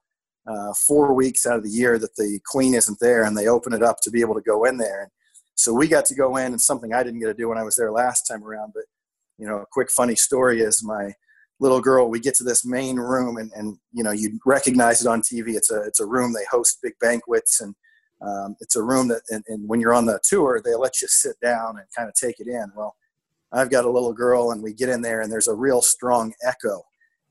uh, 0.46 0.74
four 0.86 1.14
weeks 1.14 1.46
out 1.46 1.56
of 1.56 1.62
the 1.62 1.70
year 1.70 1.98
that 1.98 2.16
the 2.16 2.38
Queen 2.44 2.74
isn't 2.74 2.98
there, 3.00 3.24
and 3.24 3.36
they 3.36 3.46
open 3.46 3.72
it 3.72 3.82
up 3.82 4.00
to 4.02 4.10
be 4.10 4.20
able 4.20 4.34
to 4.34 4.42
go 4.42 4.64
in 4.64 4.76
there. 4.76 5.02
And 5.02 5.10
so 5.54 5.72
we 5.72 5.88
got 5.88 6.04
to 6.06 6.14
go 6.14 6.36
in, 6.36 6.46
and 6.46 6.60
something 6.60 6.92
I 6.92 7.02
didn't 7.02 7.20
get 7.20 7.26
to 7.26 7.34
do 7.34 7.48
when 7.48 7.58
I 7.58 7.62
was 7.62 7.76
there 7.76 7.92
last 7.92 8.22
time 8.22 8.44
around. 8.44 8.72
But 8.74 8.84
you 9.38 9.46
know, 9.46 9.58
a 9.58 9.66
quick 9.70 9.90
funny 9.90 10.14
story 10.14 10.60
is 10.60 10.82
my 10.84 11.12
little 11.60 11.80
girl 11.80 12.08
we 12.08 12.20
get 12.20 12.34
to 12.34 12.44
this 12.44 12.64
main 12.64 12.96
room 12.96 13.36
and, 13.36 13.50
and 13.54 13.78
you 13.92 14.02
know 14.02 14.10
you 14.10 14.38
recognize 14.44 15.00
it 15.00 15.08
on 15.08 15.22
tv 15.22 15.54
it's 15.54 15.70
a 15.70 15.82
it's 15.82 16.00
a 16.00 16.06
room 16.06 16.32
they 16.32 16.44
host 16.50 16.78
big 16.82 16.92
banquets 17.00 17.60
and 17.60 17.74
um, 18.22 18.56
it's 18.60 18.76
a 18.76 18.82
room 18.82 19.08
that 19.08 19.22
and, 19.30 19.44
and, 19.48 19.68
when 19.68 19.80
you're 19.80 19.94
on 19.94 20.06
the 20.06 20.18
tour 20.22 20.60
they 20.64 20.74
let 20.74 21.00
you 21.00 21.08
sit 21.08 21.36
down 21.40 21.76
and 21.78 21.86
kind 21.94 22.08
of 22.08 22.14
take 22.14 22.40
it 22.40 22.48
in. 22.48 22.70
Well 22.76 22.94
i've 23.52 23.70
got 23.70 23.84
a 23.84 23.90
little 23.90 24.12
girl 24.12 24.50
and 24.50 24.62
we 24.62 24.72
get 24.74 24.88
in 24.88 25.00
there 25.00 25.20
and 25.20 25.30
there's 25.30 25.48
a 25.48 25.54
real 25.54 25.80
strong 25.80 26.32
echo 26.44 26.82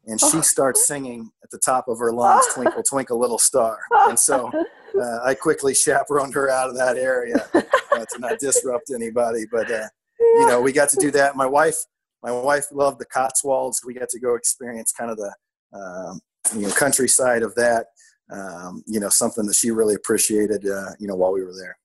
and 0.06 0.20
she 0.20 0.42
starts 0.42 0.86
singing 0.86 1.32
at 1.44 1.50
the 1.50 1.58
top 1.58 1.88
of 1.88 2.00
her 2.00 2.12
lungs 2.12 2.46
twinkle 2.54 2.84
twinkle 2.84 3.20
little 3.20 3.40
star. 3.40 3.80
And 4.08 4.18
so 4.18 4.52
uh, 5.00 5.20
i 5.26 5.34
quickly 5.34 5.74
chaperoned 5.74 6.34
her 6.34 6.50
out 6.50 6.70
of 6.70 6.78
that 6.78 6.98
area 6.98 7.46
uh, 7.54 8.06
to 8.14 8.20
not 8.20 8.40
disrupt 8.40 8.90
anybody 8.94 9.46
but 9.52 9.70
uh, 9.70 9.88
you 10.20 10.48
know 10.48 10.62
we 10.62 10.72
got 10.72 10.90
to 10.90 10.98
do 10.98 11.12
that. 11.12 11.36
My 11.36 11.46
wife 11.46 11.76
my 12.24 12.32
wife 12.32 12.68
loved 12.72 13.00
the 13.00 13.06
Cotswolds. 13.06 13.82
We 13.86 13.94
got 13.94 14.10
to 14.10 14.20
go 14.20 14.36
experience 14.36 14.92
kind 14.92 15.12
of 15.12 15.18
the 15.18 15.34
um, 15.78 16.22
you 16.56 16.68
know 16.68 16.74
countryside 16.74 17.44
of 17.44 17.54
that. 17.56 17.88
Um, 18.32 18.84
you 18.88 19.00
know, 19.00 19.10
something 19.10 19.46
that 19.46 19.56
she 19.56 19.70
really 19.70 19.96
appreciated. 19.96 20.68
Uh, 20.68 20.92
you 21.00 21.08
know, 21.08 21.16
while 21.16 21.34
we 21.34 21.44
were 21.44 21.54
there. 21.54 21.78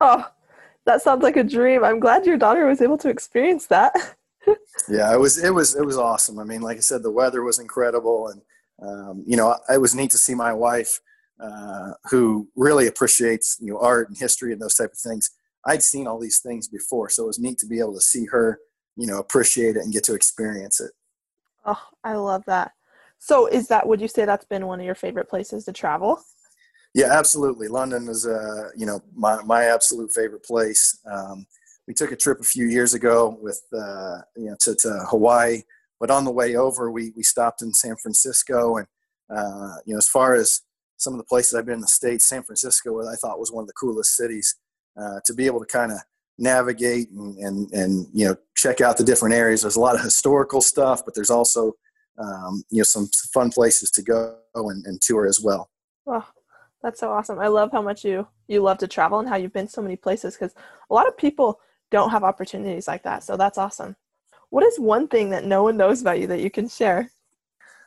Oh, 0.00 0.26
that 0.86 1.02
sounds 1.02 1.22
like 1.22 1.36
a 1.36 1.44
dream. 1.44 1.84
I'm 1.84 2.00
glad 2.00 2.26
your 2.26 2.38
daughter 2.38 2.66
was 2.66 2.80
able 2.80 2.98
to 2.98 3.10
experience 3.10 3.66
that. 3.66 3.92
yeah, 4.88 5.12
it 5.12 5.20
was 5.20 5.42
it 5.42 5.50
was 5.50 5.76
it 5.76 5.84
was 5.84 5.98
awesome. 5.98 6.38
I 6.38 6.44
mean, 6.44 6.62
like 6.62 6.78
I 6.78 6.80
said, 6.80 7.02
the 7.02 7.10
weather 7.10 7.42
was 7.42 7.58
incredible, 7.58 8.28
and 8.28 8.42
um, 8.82 9.24
you 9.26 9.36
know, 9.36 9.56
it 9.68 9.80
was 9.80 9.94
neat 9.94 10.10
to 10.12 10.18
see 10.18 10.34
my 10.34 10.54
wife, 10.54 11.00
uh, 11.38 11.92
who 12.10 12.48
really 12.56 12.86
appreciates 12.86 13.58
you 13.60 13.72
know 13.72 13.78
art 13.78 14.08
and 14.08 14.16
history 14.16 14.52
and 14.52 14.60
those 14.60 14.74
type 14.74 14.92
of 14.92 14.98
things. 14.98 15.30
I'd 15.64 15.82
seen 15.82 16.08
all 16.08 16.18
these 16.18 16.40
things 16.40 16.66
before, 16.66 17.10
so 17.10 17.24
it 17.24 17.26
was 17.26 17.38
neat 17.38 17.58
to 17.58 17.66
be 17.66 17.78
able 17.78 17.94
to 17.94 18.00
see 18.00 18.24
her 18.32 18.58
you 18.96 19.06
know 19.06 19.18
appreciate 19.18 19.76
it 19.76 19.82
and 19.82 19.92
get 19.92 20.04
to 20.04 20.14
experience 20.14 20.80
it. 20.80 20.90
Oh 21.64 21.82
i 22.04 22.14
love 22.14 22.44
that. 22.46 22.72
So 23.18 23.46
is 23.46 23.68
that 23.68 23.86
would 23.86 24.00
you 24.00 24.08
say 24.08 24.24
that's 24.24 24.44
been 24.44 24.66
one 24.66 24.80
of 24.80 24.86
your 24.86 24.94
favorite 24.94 25.28
places 25.28 25.64
to 25.64 25.72
travel? 25.72 26.22
Yeah 26.94 27.08
absolutely. 27.10 27.68
London 27.68 28.08
is 28.08 28.26
uh 28.26 28.70
you 28.76 28.86
know 28.86 29.00
my, 29.14 29.42
my 29.42 29.64
absolute 29.64 30.12
favorite 30.12 30.44
place. 30.44 30.98
Um, 31.10 31.46
we 31.86 31.94
took 31.94 32.12
a 32.12 32.16
trip 32.16 32.40
a 32.40 32.44
few 32.44 32.66
years 32.66 32.94
ago 32.94 33.36
with 33.40 33.62
uh, 33.76 34.18
you 34.36 34.46
know 34.46 34.56
to, 34.60 34.74
to 34.76 35.04
hawaii 35.08 35.62
but 36.00 36.10
on 36.10 36.24
the 36.24 36.30
way 36.30 36.56
over 36.56 36.90
we 36.90 37.12
we 37.16 37.22
stopped 37.22 37.62
in 37.62 37.72
san 37.72 37.96
francisco 37.96 38.76
and 38.76 38.86
uh, 39.34 39.76
you 39.84 39.94
know 39.94 39.98
as 39.98 40.08
far 40.08 40.34
as 40.34 40.62
some 40.96 41.12
of 41.14 41.18
the 41.18 41.24
places 41.24 41.54
i've 41.54 41.66
been 41.66 41.76
in 41.76 41.80
the 41.80 41.86
states 41.86 42.24
san 42.24 42.42
francisco 42.42 43.06
i 43.08 43.14
thought 43.16 43.38
was 43.38 43.52
one 43.52 43.62
of 43.62 43.68
the 43.68 43.74
coolest 43.74 44.16
cities 44.16 44.56
uh, 45.00 45.20
to 45.24 45.34
be 45.34 45.46
able 45.46 45.60
to 45.60 45.66
kind 45.66 45.92
of 45.92 45.98
navigate 46.38 47.10
and, 47.10 47.36
and, 47.38 47.72
and 47.72 48.06
you 48.12 48.26
know 48.26 48.36
check 48.56 48.80
out 48.80 48.96
the 48.96 49.04
different 49.04 49.34
areas. 49.34 49.62
There's 49.62 49.76
a 49.76 49.80
lot 49.80 49.94
of 49.94 50.02
historical 50.02 50.60
stuff, 50.60 51.04
but 51.04 51.14
there's 51.14 51.30
also 51.30 51.74
um, 52.18 52.64
you 52.70 52.78
know 52.78 52.84
some 52.84 53.08
fun 53.32 53.50
places 53.50 53.90
to 53.92 54.02
go 54.02 54.36
and, 54.54 54.84
and 54.86 55.00
tour 55.00 55.26
as 55.26 55.40
well. 55.40 55.70
Oh, 56.06 56.26
that's 56.82 57.00
so 57.00 57.10
awesome! 57.10 57.38
I 57.38 57.48
love 57.48 57.70
how 57.72 57.82
much 57.82 58.04
you 58.04 58.26
you 58.48 58.60
love 58.60 58.78
to 58.78 58.88
travel 58.88 59.18
and 59.18 59.28
how 59.28 59.36
you've 59.36 59.52
been 59.52 59.68
so 59.68 59.82
many 59.82 59.96
places 59.96 60.34
because 60.34 60.54
a 60.90 60.94
lot 60.94 61.08
of 61.08 61.16
people 61.16 61.60
don't 61.90 62.10
have 62.10 62.24
opportunities 62.24 62.88
like 62.88 63.02
that. 63.04 63.22
So 63.22 63.36
that's 63.36 63.58
awesome. 63.58 63.96
What 64.50 64.64
is 64.64 64.78
one 64.78 65.08
thing 65.08 65.30
that 65.30 65.44
no 65.44 65.62
one 65.62 65.76
knows 65.76 66.00
about 66.00 66.20
you 66.20 66.26
that 66.26 66.40
you 66.40 66.50
can 66.50 66.68
share? 66.68 67.10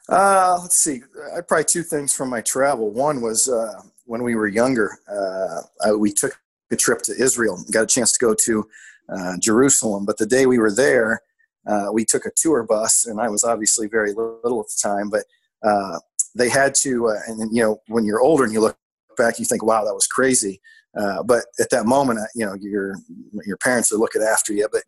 Uh, 0.07 0.59
let's 0.61 0.77
see. 0.77 1.01
I 1.35 1.41
probably 1.41 1.65
two 1.65 1.83
things 1.83 2.13
from 2.13 2.29
my 2.29 2.41
travel. 2.41 2.91
One 2.91 3.21
was, 3.21 3.49
uh, 3.49 3.81
when 4.05 4.23
we 4.23 4.35
were 4.35 4.47
younger, 4.47 4.97
uh, 5.07 5.61
I, 5.83 5.93
we 5.93 6.11
took 6.11 6.39
a 6.71 6.75
trip 6.75 7.01
to 7.03 7.13
Israel, 7.17 7.63
got 7.71 7.83
a 7.83 7.87
chance 7.87 8.11
to 8.11 8.19
go 8.19 8.35
to 8.45 8.67
uh, 9.09 9.33
Jerusalem. 9.39 10.05
But 10.05 10.17
the 10.17 10.25
day 10.25 10.45
we 10.45 10.57
were 10.57 10.73
there, 10.73 11.21
uh, 11.67 11.87
we 11.91 12.05
took 12.05 12.25
a 12.25 12.31
tour 12.35 12.63
bus, 12.63 13.05
and 13.05 13.19
I 13.19 13.29
was 13.29 13.43
obviously 13.43 13.87
very 13.87 14.13
little 14.13 14.59
at 14.59 14.67
the 14.67 14.79
time, 14.81 15.09
but 15.09 15.23
uh, 15.63 15.99
they 16.35 16.49
had 16.49 16.75
to, 16.75 17.07
uh, 17.07 17.19
and 17.27 17.55
you 17.55 17.61
know, 17.61 17.81
when 17.87 18.05
you're 18.05 18.21
older 18.21 18.43
and 18.43 18.53
you 18.53 18.61
look 18.61 18.77
back, 19.17 19.39
you 19.39 19.45
think, 19.45 19.63
wow, 19.63 19.83
that 19.83 19.93
was 19.93 20.07
crazy. 20.07 20.61
Uh, 20.97 21.23
but 21.23 21.45
at 21.59 21.69
that 21.71 21.85
moment, 21.85 22.19
uh, 22.19 22.25
you 22.35 22.45
know, 22.45 22.53
your 22.53 22.95
your 23.45 23.57
parents 23.57 23.91
are 23.91 23.97
looking 23.97 24.21
after 24.21 24.53
you. 24.53 24.67
But 24.71 24.83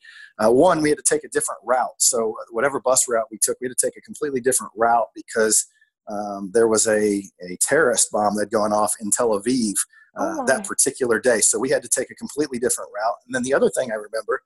one, 0.53 0.81
we 0.81 0.89
had 0.89 0.97
to 0.97 1.03
take 1.03 1.25
a 1.25 1.29
different 1.29 1.59
route. 1.65 1.99
So 1.99 2.35
whatever 2.51 2.79
bus 2.79 3.07
route 3.09 3.27
we 3.29 3.37
took, 3.41 3.57
we 3.59 3.67
had 3.67 3.75
to 3.77 3.85
take 3.85 3.97
a 3.97 4.01
completely 4.01 4.39
different 4.39 4.71
route 4.75 5.07
because 5.13 5.65
um, 6.07 6.51
there 6.53 6.67
was 6.67 6.87
a, 6.87 7.23
a 7.41 7.57
terrorist 7.59 8.11
bomb 8.11 8.35
that 8.35 8.43
had 8.43 8.51
gone 8.51 8.71
off 8.71 8.93
in 9.01 9.11
Tel 9.11 9.29
Aviv 9.29 9.73
uh, 10.19 10.37
oh 10.39 10.45
that 10.45 10.65
particular 10.65 11.19
day. 11.19 11.39
So 11.41 11.59
we 11.59 11.69
had 11.69 11.83
to 11.83 11.89
take 11.89 12.09
a 12.11 12.15
completely 12.15 12.59
different 12.59 12.89
route. 12.93 13.15
And 13.25 13.35
then 13.35 13.43
the 13.43 13.53
other 13.53 13.69
thing 13.69 13.91
I 13.91 13.95
remember 13.95 14.41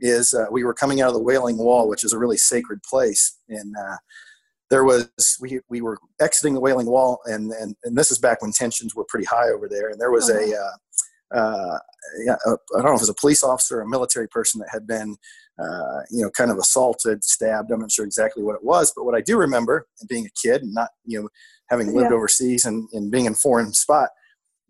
is 0.00 0.34
uh, 0.34 0.46
we 0.50 0.64
were 0.64 0.74
coming 0.74 1.00
out 1.00 1.08
of 1.08 1.14
the 1.14 1.22
Wailing 1.22 1.56
Wall, 1.56 1.88
which 1.88 2.04
is 2.04 2.12
a 2.12 2.18
really 2.18 2.36
sacred 2.36 2.82
place. 2.82 3.38
And 3.48 3.74
uh, 3.76 3.96
there 4.70 4.84
was, 4.84 5.08
we, 5.40 5.60
we 5.68 5.80
were 5.80 5.98
exiting 6.20 6.54
the 6.54 6.60
Wailing 6.60 6.86
Wall, 6.86 7.20
and, 7.26 7.52
and, 7.52 7.76
and 7.84 7.96
this 7.96 8.10
is 8.10 8.18
back 8.18 8.42
when 8.42 8.52
tensions 8.52 8.94
were 8.94 9.04
pretty 9.08 9.26
high 9.26 9.50
over 9.50 9.68
there. 9.68 9.90
And 9.90 10.00
there 10.00 10.10
was 10.10 10.28
uh-huh. 10.28 10.40
uh, 11.34 11.38
a, 11.38 11.80
yeah, 12.24 12.36
I 12.46 12.56
don't 12.76 12.84
know 12.84 12.94
if 12.94 12.98
it 12.98 13.02
was 13.02 13.08
a 13.08 13.14
police 13.14 13.42
officer 13.42 13.78
or 13.78 13.82
a 13.82 13.88
military 13.88 14.28
person 14.28 14.60
that 14.60 14.68
had 14.72 14.86
been, 14.86 15.16
uh, 15.58 16.00
you 16.10 16.22
know, 16.22 16.30
kind 16.30 16.50
of 16.50 16.58
assaulted, 16.58 17.22
stabbed. 17.22 17.70
I'm 17.70 17.80
not 17.80 17.92
sure 17.92 18.04
exactly 18.04 18.42
what 18.42 18.56
it 18.56 18.64
was, 18.64 18.92
but 18.94 19.04
what 19.04 19.14
I 19.14 19.20
do 19.20 19.38
remember, 19.38 19.86
being 20.08 20.26
a 20.26 20.30
kid 20.48 20.62
and 20.62 20.74
not, 20.74 20.90
you 21.04 21.22
know, 21.22 21.28
having 21.70 21.94
lived 21.94 22.10
yeah. 22.10 22.16
overseas 22.16 22.66
and, 22.66 22.88
and 22.92 23.10
being 23.10 23.26
in 23.26 23.34
foreign 23.34 23.72
spot, 23.72 24.10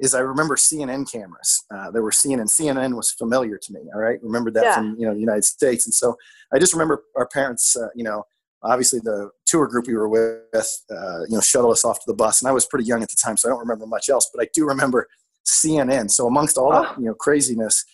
is 0.01 0.15
I 0.15 0.21
remember 0.21 0.57
CNN 0.57 1.11
cameras. 1.11 1.65
Uh, 1.71 1.91
there 1.91 2.03
were 2.03 2.11
CNN. 2.11 2.49
CNN 2.49 2.97
was 2.97 3.11
familiar 3.13 3.59
to 3.59 3.73
me. 3.73 3.81
All 3.95 4.01
right, 4.01 4.19
remember 4.23 4.51
that 4.53 4.65
yeah. 4.65 4.75
from 4.75 4.97
you 4.99 5.07
know 5.07 5.15
the 5.15 5.21
United 5.21 5.45
States, 5.45 5.87
and 5.87 5.95
so 5.95 6.17
I 6.53 6.59
just 6.59 6.73
remember 6.73 7.05
our 7.17 7.27
parents. 7.29 7.77
Uh, 7.77 7.89
you 7.95 8.05
know, 8.05 8.25
obviously 8.63 8.99
the 9.01 9.31
tour 9.47 9.67
group 9.69 9.87
we 9.87 9.95
were 9.95 10.09
with, 10.09 10.85
uh, 10.91 11.21
you 11.29 11.35
know, 11.37 11.41
shuttle 11.41 11.71
us 11.71 11.85
off 11.85 11.99
to 12.01 12.05
the 12.07 12.15
bus, 12.15 12.41
and 12.41 12.49
I 12.49 12.53
was 12.53 12.67
pretty 12.67 12.87
young 12.87 13.03
at 13.03 13.11
the 13.11 13.17
time, 13.23 13.37
so 13.37 13.49
I 13.49 13.51
don't 13.51 13.61
remember 13.61 13.87
much 13.87 14.09
else. 14.09 14.29
But 14.35 14.43
I 14.43 14.49
do 14.53 14.67
remember 14.67 15.07
CNN. 15.47 16.11
So 16.11 16.27
amongst 16.27 16.59
all 16.59 16.73
oh. 16.73 16.83
that 16.83 16.99
you 16.99 17.05
know 17.05 17.15
craziness, 17.15 17.85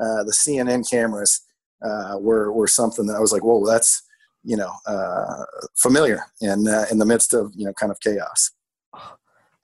uh, 0.00 0.24
the 0.24 0.32
CNN 0.32 0.88
cameras 0.88 1.42
uh, 1.84 2.16
were 2.18 2.52
were 2.52 2.68
something 2.68 3.06
that 3.06 3.16
I 3.16 3.20
was 3.20 3.32
like, 3.32 3.44
whoa, 3.44 3.66
that's 3.66 4.02
you 4.44 4.56
know 4.56 4.72
uh, 4.86 5.44
familiar 5.76 6.24
in 6.40 6.66
in 6.90 6.98
the 6.98 7.06
midst 7.06 7.34
of 7.34 7.52
you 7.54 7.66
know 7.66 7.74
kind 7.74 7.92
of 7.92 8.00
chaos. 8.00 8.52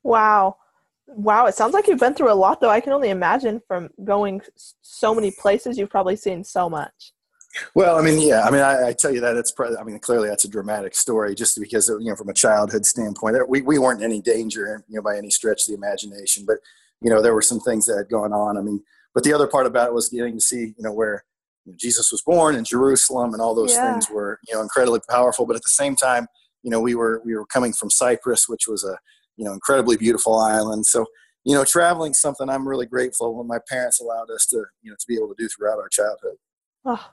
Wow. 0.03 0.57
Wow, 1.09 1.47
it 1.47 1.55
sounds 1.55 1.73
like 1.73 1.87
you've 1.87 2.01
been 2.01 2.15
through 2.15 2.33
a 2.33 2.35
lot, 2.35 2.61
though. 2.61 2.71
I 2.71 2.81
can 2.81 2.93
only 2.93 3.11
imagine 3.11 3.63
from 3.69 3.91
going 4.05 4.43
so 4.83 5.15
many 5.15 5.31
places, 5.31 5.79
you've 5.79 5.91
probably 5.91 6.17
seen 6.17 6.43
so 6.43 6.69
much. 6.69 7.13
Well, 7.75 7.97
I 7.97 8.03
mean, 8.03 8.21
yeah, 8.21 8.43
I 8.43 8.51
mean, 8.51 8.61
I, 8.61 8.89
I 8.89 8.93
tell 8.93 9.13
you 9.13 9.21
that 9.21 9.37
it's. 9.37 9.51
Probably, 9.51 9.77
I 9.77 9.85
mean, 9.85 9.99
clearly 9.99 10.29
that's 10.29 10.45
a 10.45 10.51
dramatic 10.51 10.95
story, 10.95 11.35
just 11.35 11.59
because 11.59 11.89
you 11.89 12.11
know, 12.11 12.17
from 12.17 12.29
a 12.29 12.35
childhood 12.35 12.85
standpoint, 12.85 13.37
we 13.49 13.63
we 13.63 13.79
weren't 13.79 14.03
in 14.03 14.11
any 14.11 14.21
danger, 14.21 14.85
you 14.89 14.97
know, 14.97 15.03
by 15.03 15.17
any 15.17 15.31
stretch 15.31 15.63
of 15.63 15.69
the 15.69 15.75
imagination. 15.75 16.45
But 16.47 16.59
you 17.01 17.11
know, 17.11 17.23
there 17.23 17.35
were 17.35 17.43
some 17.43 17.61
things 17.61 17.87
that 17.87 17.97
had 17.97 18.09
gone 18.09 18.33
on. 18.33 18.59
I 18.59 18.63
mean, 18.63 18.83
but 19.15 19.25
the 19.25 19.33
other 19.33 19.47
part 19.47 19.67
about 19.67 19.89
it 19.89 19.95
was 19.95 20.09
getting 20.09 20.35
to 20.35 20.41
see, 20.41 20.75
you 20.77 20.83
know, 20.83 20.93
where 20.93 21.25
Jesus 21.77 22.13
was 22.13 22.23
born 22.23 22.55
in 22.55 22.65
Jerusalem, 22.65 23.33
and 23.33 23.41
all 23.41 23.55
those 23.55 23.73
yeah. 23.73 23.93
things 23.93 24.11
were, 24.11 24.39
you 24.49 24.55
know, 24.55 24.63
incredibly 24.63 25.01
powerful. 25.09 25.47
But 25.47 25.57
at 25.57 25.63
the 25.63 25.69
same 25.69 25.97
time, 25.97 26.27
you 26.63 26.71
know, 26.71 26.81
we 26.81 26.95
were 26.95 27.23
we 27.25 27.35
were 27.35 27.47
coming 27.47 27.73
from 27.73 27.91
Cyprus, 27.91 28.49
which 28.49 28.69
was 28.69 28.85
a 28.85 28.99
you 29.37 29.45
know, 29.45 29.53
incredibly 29.53 29.97
beautiful 29.97 30.39
island. 30.39 30.87
So, 30.87 31.07
you 31.45 31.55
know, 31.55 31.65
traveling 31.65 32.13
something 32.13 32.49
I'm 32.49 32.67
really 32.67 32.87
grateful 32.87 33.37
when 33.37 33.47
my 33.47 33.59
parents 33.69 34.01
allowed 34.01 34.31
us 34.31 34.47
to, 34.47 34.65
you 34.83 34.91
know, 34.91 34.97
to 34.99 35.07
be 35.07 35.17
able 35.17 35.29
to 35.29 35.35
do 35.39 35.49
throughout 35.49 35.79
our 35.79 35.89
childhood. 35.89 36.37
Oh, 36.85 37.11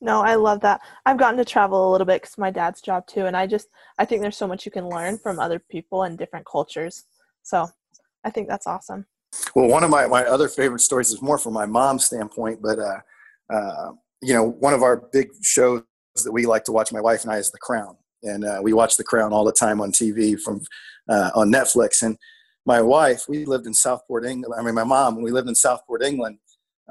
no, 0.00 0.20
I 0.20 0.34
love 0.34 0.60
that. 0.60 0.80
I've 1.06 1.18
gotten 1.18 1.38
to 1.38 1.44
travel 1.44 1.88
a 1.88 1.92
little 1.92 2.06
bit 2.06 2.22
because 2.22 2.38
my 2.38 2.50
dad's 2.50 2.80
job 2.80 3.06
too, 3.06 3.26
and 3.26 3.36
I 3.36 3.46
just 3.46 3.68
I 3.98 4.04
think 4.04 4.22
there's 4.22 4.36
so 4.36 4.46
much 4.46 4.64
you 4.64 4.72
can 4.72 4.88
learn 4.88 5.18
from 5.18 5.38
other 5.38 5.58
people 5.58 6.04
and 6.04 6.18
different 6.18 6.46
cultures. 6.46 7.04
So, 7.42 7.68
I 8.24 8.30
think 8.30 8.48
that's 8.48 8.66
awesome. 8.66 9.06
Well, 9.54 9.68
one 9.68 9.84
of 9.84 9.90
my 9.90 10.06
my 10.06 10.24
other 10.24 10.48
favorite 10.48 10.80
stories 10.80 11.10
is 11.10 11.22
more 11.22 11.38
from 11.38 11.54
my 11.54 11.66
mom's 11.66 12.04
standpoint, 12.04 12.60
but 12.62 12.78
uh, 12.78 13.00
uh, 13.52 13.92
you 14.22 14.34
know, 14.34 14.44
one 14.44 14.74
of 14.74 14.82
our 14.82 15.08
big 15.12 15.28
shows 15.42 15.82
that 16.22 16.32
we 16.32 16.46
like 16.46 16.64
to 16.64 16.72
watch, 16.72 16.92
my 16.92 17.00
wife 17.00 17.24
and 17.24 17.32
I, 17.32 17.38
is 17.38 17.50
The 17.50 17.58
Crown 17.58 17.96
and 18.24 18.44
uh, 18.44 18.60
we 18.62 18.72
watch 18.72 18.96
The 18.96 19.04
Crown 19.04 19.32
all 19.32 19.44
the 19.44 19.52
time 19.52 19.80
on 19.80 19.92
TV 19.92 20.40
from 20.40 20.62
uh, 21.08 21.30
on 21.34 21.52
Netflix. 21.52 22.02
And 22.02 22.16
my 22.66 22.80
wife, 22.80 23.24
we 23.28 23.44
lived 23.44 23.66
in 23.66 23.74
Southport, 23.74 24.24
England. 24.24 24.54
I 24.58 24.62
mean, 24.62 24.74
my 24.74 24.84
mom, 24.84 25.22
we 25.22 25.30
lived 25.30 25.48
in 25.48 25.54
Southport, 25.54 26.02
England. 26.02 26.38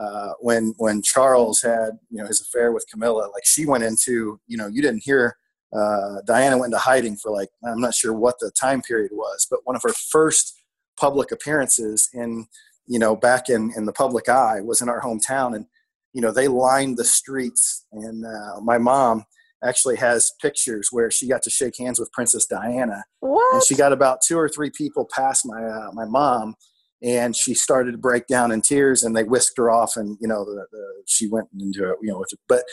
Uh, 0.02 0.32
when 0.40 0.74
when 0.78 1.02
Charles 1.04 1.62
had 1.62 1.92
you 2.10 2.18
know 2.18 2.26
his 2.26 2.42
affair 2.42 2.72
with 2.72 2.86
Camilla, 2.92 3.30
like 3.34 3.46
she 3.46 3.66
went 3.66 3.84
into 3.84 4.40
you 4.48 4.58
know 4.58 4.68
you 4.68 4.82
didn't 4.82 5.04
hear 5.04 5.38
uh, 5.76 6.22
Diana 6.26 6.58
went 6.58 6.74
into 6.74 6.80
hiding 6.80 7.16
for 7.18 7.32
like 7.32 7.50
I'm 7.66 7.80
not 7.80 7.94
sure 7.94 8.14
what 8.14 8.40
the 8.40 8.52
time 8.60 8.82
period 8.82 9.12
was, 9.14 9.48
but 9.50 9.60
one 9.66 9.76
of 9.76 9.84
her 9.84 9.94
first 10.12 10.56
public 11.00 11.32
appearances 11.32 12.10
in 12.14 12.48
you 12.86 13.00
know 13.00 13.16
back 13.16 13.50
in 13.50 13.72
in 13.76 13.86
the 13.86 13.94
public 13.94 14.30
eye 14.30 14.62
was 14.62 14.82
in 14.82 14.90
our 14.90 15.02
hometown, 15.02 15.56
and 15.56 15.66
you 16.14 16.22
know 16.22 16.32
they 16.32 16.48
lined 16.48 16.98
the 16.98 17.06
streets, 17.06 17.86
and 17.92 18.26
uh, 18.26 18.62
my 18.62 18.78
mom 18.78 19.26
actually 19.64 19.96
has 19.98 20.32
pictures 20.42 20.90
where 20.92 21.10
she 21.10 21.28
got 21.28 21.42
to 21.44 21.50
shake 21.50 21.78
hands 21.78 22.00
with 22.00 22.12
Princess 22.12 22.46
Diana. 22.46 23.04
What? 23.20 23.54
And 23.54 23.64
she 23.64 23.76
got 23.76 23.94
about 23.94 24.20
two 24.26 24.38
or 24.38 24.50
three 24.50 24.70
people 24.70 25.08
past 25.14 25.46
my 25.46 25.64
uh, 25.64 25.92
my 25.94 26.06
mom, 26.06 26.56
and 27.02 27.36
she 27.36 27.54
started 27.54 27.92
to 27.94 27.98
break 27.98 28.28
down 28.28 28.52
in 28.52 28.62
tears, 28.62 29.04
and 29.04 29.16
they 29.16 29.24
whisked 29.24 29.58
her 29.58 29.70
off, 29.70 29.96
and 29.96 30.18
you 30.22 30.28
know, 30.28 30.46
the, 30.46 30.66
the, 30.72 30.86
she 31.08 31.28
went 31.28 31.48
into 31.60 31.90
it, 31.90 31.98
you 32.02 32.12
know, 32.12 32.20
with 32.20 32.34
it. 32.34 32.40
But 32.48 32.64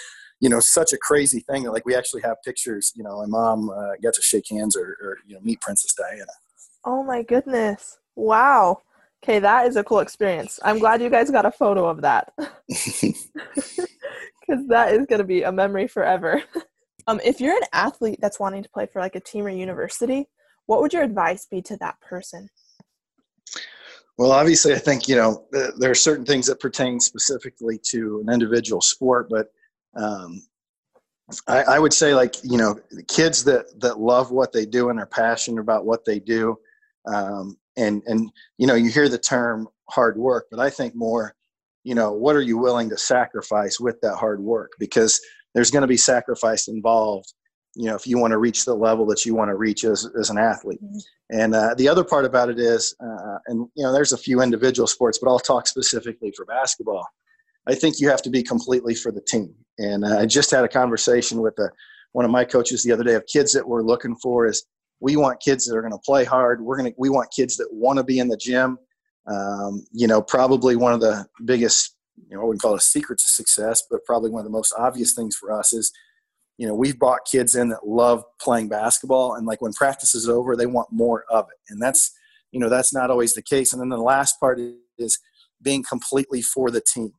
you 0.40 0.48
know, 0.48 0.60
such 0.60 0.92
a 0.92 0.98
crazy 0.98 1.40
thing. 1.40 1.64
That 1.64 1.72
like 1.72 1.86
we 1.86 1.94
actually 1.94 2.22
have 2.22 2.36
pictures. 2.44 2.92
You 2.94 3.04
know, 3.04 3.18
my 3.20 3.26
mom 3.26 3.70
uh, 3.70 3.92
got 4.02 4.14
to 4.14 4.22
shake 4.22 4.48
hands 4.50 4.76
or, 4.76 4.96
or 5.02 5.18
you 5.26 5.34
know 5.34 5.40
meet 5.42 5.60
Princess 5.60 5.94
Diana. 5.94 6.32
Oh 6.84 7.02
my 7.02 7.22
goodness! 7.22 7.98
Wow. 8.16 8.78
Okay, 9.22 9.38
that 9.38 9.66
is 9.66 9.76
a 9.76 9.84
cool 9.84 9.98
experience. 9.98 10.58
I'm 10.64 10.78
glad 10.78 11.02
you 11.02 11.10
guys 11.10 11.30
got 11.30 11.44
a 11.44 11.50
photo 11.50 11.86
of 11.86 12.00
that. 12.00 12.32
Because 14.50 14.66
that 14.68 14.92
is 14.92 15.06
going 15.06 15.18
to 15.18 15.24
be 15.24 15.42
a 15.42 15.52
memory 15.52 15.86
forever. 15.86 16.42
Um, 17.10 17.20
if 17.24 17.40
you're 17.40 17.56
an 17.56 17.66
athlete 17.72 18.20
that's 18.22 18.38
wanting 18.38 18.62
to 18.62 18.68
play 18.68 18.86
for 18.86 19.00
like 19.00 19.16
a 19.16 19.20
team 19.20 19.44
or 19.44 19.50
university, 19.50 20.28
what 20.66 20.80
would 20.80 20.92
your 20.92 21.02
advice 21.02 21.44
be 21.44 21.60
to 21.62 21.76
that 21.78 22.00
person? 22.00 22.48
Well, 24.16 24.30
obviously, 24.30 24.74
I 24.74 24.78
think 24.78 25.08
you 25.08 25.16
know 25.16 25.44
there 25.50 25.90
are 25.90 25.94
certain 25.96 26.24
things 26.24 26.46
that 26.46 26.60
pertain 26.60 27.00
specifically 27.00 27.80
to 27.86 28.22
an 28.24 28.32
individual 28.32 28.80
sport, 28.80 29.26
but 29.28 29.48
um, 29.96 30.42
I, 31.48 31.62
I, 31.62 31.78
would 31.80 31.92
say 31.92 32.14
like 32.14 32.36
you 32.44 32.58
know 32.58 32.78
kids 33.08 33.42
that 33.42 33.80
that 33.80 33.98
love 33.98 34.30
what 34.30 34.52
they 34.52 34.64
do 34.64 34.90
and 34.90 35.00
are 35.00 35.06
passionate 35.06 35.60
about 35.60 35.86
what 35.86 36.04
they 36.04 36.20
do, 36.20 36.56
um, 37.12 37.56
and 37.76 38.04
and 38.06 38.30
you 38.56 38.68
know 38.68 38.74
you 38.74 38.88
hear 38.88 39.08
the 39.08 39.18
term 39.18 39.66
hard 39.88 40.16
work, 40.16 40.46
but 40.48 40.60
I 40.60 40.70
think 40.70 40.94
more, 40.94 41.34
you 41.82 41.96
know, 41.96 42.12
what 42.12 42.36
are 42.36 42.42
you 42.42 42.56
willing 42.56 42.88
to 42.90 42.96
sacrifice 42.96 43.80
with 43.80 44.00
that 44.02 44.14
hard 44.14 44.40
work? 44.40 44.74
Because 44.78 45.20
there's 45.54 45.70
going 45.70 45.82
to 45.82 45.88
be 45.88 45.96
sacrifice 45.96 46.68
involved 46.68 47.32
you 47.76 47.86
know 47.86 47.94
if 47.94 48.06
you 48.06 48.18
want 48.18 48.32
to 48.32 48.38
reach 48.38 48.64
the 48.64 48.74
level 48.74 49.06
that 49.06 49.24
you 49.24 49.34
want 49.34 49.48
to 49.48 49.54
reach 49.54 49.84
as, 49.84 50.08
as 50.18 50.30
an 50.30 50.38
athlete. 50.38 50.82
Mm-hmm. 50.82 51.38
and 51.38 51.54
uh, 51.54 51.74
the 51.74 51.88
other 51.88 52.04
part 52.04 52.24
about 52.24 52.48
it 52.48 52.58
is 52.58 52.94
uh, 53.00 53.38
and 53.46 53.68
you 53.74 53.84
know 53.84 53.92
there's 53.92 54.12
a 54.12 54.18
few 54.18 54.42
individual 54.42 54.86
sports 54.86 55.18
but 55.18 55.30
i'll 55.30 55.38
talk 55.38 55.66
specifically 55.66 56.32
for 56.36 56.44
basketball. 56.44 57.06
I 57.66 57.74
think 57.74 58.00
you 58.00 58.08
have 58.08 58.22
to 58.22 58.30
be 58.30 58.42
completely 58.42 58.94
for 58.94 59.12
the 59.12 59.20
team. 59.20 59.54
And 59.78 60.04
uh, 60.04 60.18
i 60.18 60.26
just 60.26 60.50
had 60.50 60.64
a 60.64 60.68
conversation 60.68 61.40
with 61.40 61.58
a, 61.58 61.64
uh, 61.64 61.68
one 62.12 62.24
of 62.24 62.30
my 62.30 62.44
coaches 62.44 62.82
the 62.82 62.90
other 62.90 63.04
day 63.04 63.14
of 63.14 63.24
kids 63.26 63.52
that 63.52 63.66
we're 63.66 63.82
looking 63.82 64.16
for 64.16 64.46
is 64.46 64.64
we 64.98 65.16
want 65.16 65.40
kids 65.40 65.64
that 65.66 65.76
are 65.76 65.80
going 65.80 65.92
to 65.92 65.98
play 65.98 66.24
hard. 66.24 66.60
We're 66.60 66.76
going 66.76 66.90
to 66.90 66.96
we 66.98 67.08
want 67.08 67.30
kids 67.30 67.56
that 67.58 67.68
want 67.70 67.98
to 67.98 68.04
be 68.04 68.18
in 68.18 68.28
the 68.28 68.36
gym. 68.36 68.78
Um, 69.26 69.84
you 69.92 70.08
know 70.08 70.20
probably 70.20 70.76
one 70.76 70.92
of 70.92 71.00
the 71.00 71.26
biggest 71.44 71.96
you 72.28 72.36
know, 72.36 72.42
I 72.42 72.44
wouldn't 72.44 72.62
call 72.62 72.74
it 72.74 72.78
a 72.78 72.84
secret 72.84 73.18
to 73.20 73.28
success, 73.28 73.82
but 73.90 74.04
probably 74.04 74.30
one 74.30 74.40
of 74.40 74.44
the 74.44 74.50
most 74.50 74.74
obvious 74.78 75.14
things 75.14 75.36
for 75.36 75.52
us 75.52 75.72
is, 75.72 75.92
you 76.58 76.66
know, 76.66 76.74
we've 76.74 76.98
brought 76.98 77.20
kids 77.30 77.54
in 77.54 77.70
that 77.70 77.86
love 77.86 78.22
playing 78.40 78.68
basketball, 78.68 79.34
and 79.34 79.46
like 79.46 79.62
when 79.62 79.72
practice 79.72 80.14
is 80.14 80.28
over, 80.28 80.56
they 80.56 80.66
want 80.66 80.88
more 80.92 81.24
of 81.30 81.46
it, 81.46 81.72
and 81.72 81.80
that's, 81.80 82.12
you 82.52 82.60
know, 82.60 82.68
that's 82.68 82.92
not 82.92 83.10
always 83.10 83.34
the 83.34 83.42
case. 83.42 83.72
And 83.72 83.80
then 83.80 83.88
the 83.88 83.96
last 83.96 84.38
part 84.38 84.60
is 84.98 85.18
being 85.62 85.82
completely 85.82 86.42
for 86.42 86.70
the 86.70 86.80
team. 86.80 87.12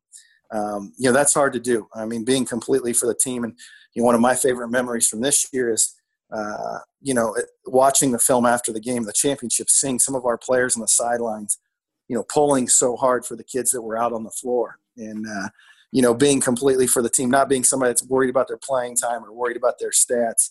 Um, 0.51 0.93
you 0.97 1.09
know, 1.09 1.13
that's 1.13 1.33
hard 1.33 1.53
to 1.53 1.59
do. 1.59 1.87
I 1.95 2.05
mean, 2.05 2.25
being 2.25 2.45
completely 2.45 2.93
for 2.93 3.07
the 3.07 3.15
team, 3.15 3.43
and 3.43 3.57
you 3.93 4.01
know, 4.01 4.05
one 4.05 4.15
of 4.15 4.21
my 4.21 4.35
favorite 4.35 4.69
memories 4.69 5.07
from 5.07 5.21
this 5.21 5.47
year 5.51 5.71
is. 5.71 5.95
Uh, 6.33 6.79
you 7.01 7.13
know, 7.13 7.35
watching 7.65 8.13
the 8.13 8.17
film 8.17 8.45
after 8.45 8.71
the 8.71 8.79
game, 8.79 9.03
the 9.03 9.11
championship, 9.11 9.69
seeing 9.69 9.99
some 9.99 10.15
of 10.15 10.23
our 10.23 10.37
players 10.37 10.77
on 10.77 10.81
the 10.81 10.87
sidelines, 10.87 11.59
you 12.11 12.17
know, 12.17 12.23
pulling 12.23 12.67
so 12.67 12.97
hard 12.97 13.25
for 13.25 13.37
the 13.37 13.43
kids 13.43 13.71
that 13.71 13.81
were 13.81 13.97
out 13.97 14.11
on 14.11 14.23
the 14.23 14.29
floor 14.29 14.77
and 14.97 15.25
uh, 15.25 15.47
you 15.93 16.01
know 16.01 16.13
being 16.13 16.41
completely 16.41 16.85
for 16.85 17.01
the 17.01 17.09
team, 17.09 17.31
not 17.31 17.47
being 17.47 17.63
somebody 17.63 17.89
that's 17.89 18.05
worried 18.05 18.29
about 18.29 18.49
their 18.49 18.59
playing 18.61 18.97
time 18.97 19.23
or 19.23 19.31
worried 19.31 19.55
about 19.55 19.79
their 19.79 19.91
stats, 19.91 20.49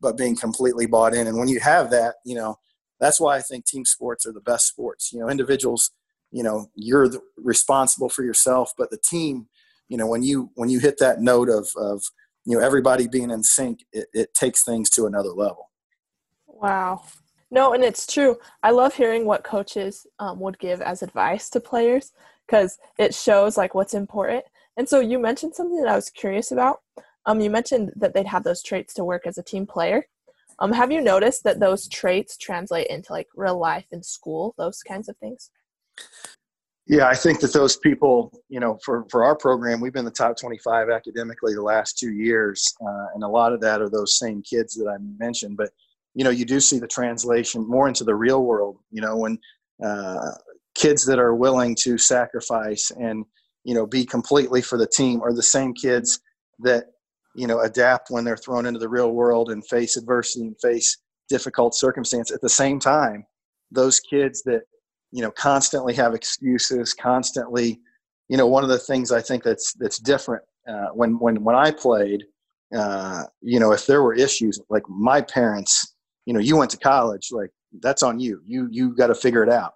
but 0.00 0.16
being 0.16 0.36
completely 0.36 0.86
bought 0.86 1.12
in. 1.12 1.26
And 1.26 1.36
when 1.36 1.48
you 1.48 1.58
have 1.58 1.90
that, 1.90 2.16
you 2.24 2.36
know 2.36 2.58
that's 3.00 3.18
why 3.18 3.36
I 3.36 3.40
think 3.40 3.66
team 3.66 3.84
sports 3.84 4.24
are 4.24 4.32
the 4.32 4.40
best 4.40 4.68
sports. 4.68 5.12
You 5.12 5.18
know, 5.18 5.28
individuals 5.28 5.90
you 6.30 6.42
know 6.42 6.70
you're 6.74 7.08
the, 7.08 7.20
responsible 7.36 8.08
for 8.08 8.22
yourself 8.22 8.72
but 8.78 8.90
the 8.90 8.98
team 8.98 9.48
you 9.88 9.96
know 9.96 10.06
when 10.06 10.22
you 10.22 10.50
when 10.54 10.68
you 10.68 10.78
hit 10.78 10.96
that 10.98 11.20
note 11.20 11.48
of 11.48 11.68
of 11.76 12.02
you 12.44 12.56
know 12.56 12.64
everybody 12.64 13.08
being 13.08 13.30
in 13.30 13.42
sync 13.42 13.84
it, 13.92 14.06
it 14.12 14.34
takes 14.34 14.62
things 14.62 14.88
to 14.90 15.06
another 15.06 15.30
level 15.30 15.70
wow 16.46 17.02
no 17.50 17.72
and 17.72 17.84
it's 17.84 18.06
true 18.06 18.36
i 18.62 18.70
love 18.70 18.94
hearing 18.94 19.24
what 19.24 19.44
coaches 19.44 20.06
um, 20.18 20.38
would 20.40 20.58
give 20.58 20.80
as 20.80 21.02
advice 21.02 21.50
to 21.50 21.60
players 21.60 22.12
because 22.46 22.78
it 22.98 23.14
shows 23.14 23.56
like 23.56 23.74
what's 23.74 23.94
important 23.94 24.44
and 24.76 24.88
so 24.88 25.00
you 25.00 25.18
mentioned 25.18 25.54
something 25.54 25.80
that 25.80 25.90
i 25.90 25.96
was 25.96 26.10
curious 26.10 26.52
about 26.52 26.80
um, 27.26 27.40
you 27.40 27.50
mentioned 27.50 27.92
that 27.96 28.14
they'd 28.14 28.26
have 28.26 28.44
those 28.44 28.62
traits 28.62 28.94
to 28.94 29.04
work 29.04 29.26
as 29.26 29.38
a 29.38 29.42
team 29.42 29.66
player 29.66 30.06
um, 30.58 30.72
have 30.72 30.92
you 30.92 31.00
noticed 31.00 31.44
that 31.44 31.60
those 31.60 31.88
traits 31.88 32.36
translate 32.36 32.86
into 32.88 33.12
like 33.12 33.28
real 33.34 33.58
life 33.58 33.86
in 33.92 34.02
school 34.02 34.54
those 34.58 34.82
kinds 34.82 35.08
of 35.08 35.16
things 35.18 35.50
yeah, 36.90 37.06
I 37.06 37.14
think 37.14 37.38
that 37.38 37.52
those 37.52 37.76
people, 37.76 38.32
you 38.48 38.58
know, 38.58 38.76
for, 38.84 39.06
for 39.10 39.22
our 39.22 39.36
program, 39.36 39.80
we've 39.80 39.92
been 39.92 40.04
the 40.04 40.10
top 40.10 40.36
25 40.36 40.90
academically 40.90 41.54
the 41.54 41.62
last 41.62 41.96
two 41.96 42.10
years. 42.10 42.74
Uh, 42.84 43.06
and 43.14 43.22
a 43.22 43.28
lot 43.28 43.52
of 43.52 43.60
that 43.60 43.80
are 43.80 43.88
those 43.88 44.18
same 44.18 44.42
kids 44.42 44.74
that 44.74 44.88
I 44.88 44.96
mentioned. 45.24 45.56
But, 45.56 45.70
you 46.14 46.24
know, 46.24 46.30
you 46.30 46.44
do 46.44 46.60
see 46.60 46.78
the 46.78 46.86
translation 46.86 47.68
more 47.68 47.88
into 47.88 48.04
the 48.04 48.14
real 48.14 48.42
world, 48.44 48.78
you 48.90 49.00
know, 49.00 49.16
when 49.16 49.38
uh, 49.84 50.30
kids 50.74 51.04
that 51.06 51.18
are 51.18 51.34
willing 51.34 51.74
to 51.82 51.98
sacrifice 51.98 52.90
and, 52.98 53.24
you 53.64 53.74
know, 53.74 53.86
be 53.86 54.04
completely 54.04 54.62
for 54.62 54.78
the 54.78 54.86
team 54.86 55.22
are 55.22 55.32
the 55.32 55.42
same 55.42 55.72
kids 55.72 56.20
that, 56.60 56.86
you 57.34 57.46
know, 57.46 57.60
adapt 57.60 58.10
when 58.10 58.24
they're 58.24 58.36
thrown 58.36 58.66
into 58.66 58.80
the 58.80 58.88
real 58.88 59.12
world 59.12 59.50
and 59.50 59.66
face 59.66 59.96
adversity 59.96 60.46
and 60.46 60.56
face 60.60 60.98
difficult 61.28 61.74
circumstance. 61.74 62.30
At 62.32 62.40
the 62.40 62.48
same 62.48 62.80
time, 62.80 63.24
those 63.70 64.00
kids 64.00 64.42
that 64.42 64.62
you 65.12 65.22
know 65.22 65.30
constantly 65.30 65.94
have 65.94 66.14
excuses 66.14 66.94
constantly 66.94 67.80
you 68.28 68.36
know 68.36 68.46
one 68.46 68.62
of 68.62 68.68
the 68.68 68.78
things 68.78 69.12
i 69.12 69.20
think 69.20 69.42
that's 69.42 69.72
that's 69.74 69.98
different 69.98 70.42
uh, 70.68 70.88
when 70.92 71.18
when 71.18 71.42
when 71.42 71.56
i 71.56 71.70
played 71.70 72.24
uh, 72.76 73.24
you 73.40 73.58
know 73.58 73.72
if 73.72 73.86
there 73.86 74.02
were 74.02 74.14
issues 74.14 74.60
like 74.68 74.82
my 74.88 75.20
parents 75.20 75.89
you 76.30 76.34
know 76.34 76.38
you 76.38 76.56
went 76.56 76.70
to 76.70 76.76
college 76.76 77.30
like 77.32 77.50
that's 77.80 78.04
on 78.04 78.20
you. 78.20 78.40
You 78.46 78.68
you 78.70 78.94
got 78.94 79.08
to 79.08 79.16
figure 79.16 79.42
it 79.42 79.48
out. 79.48 79.72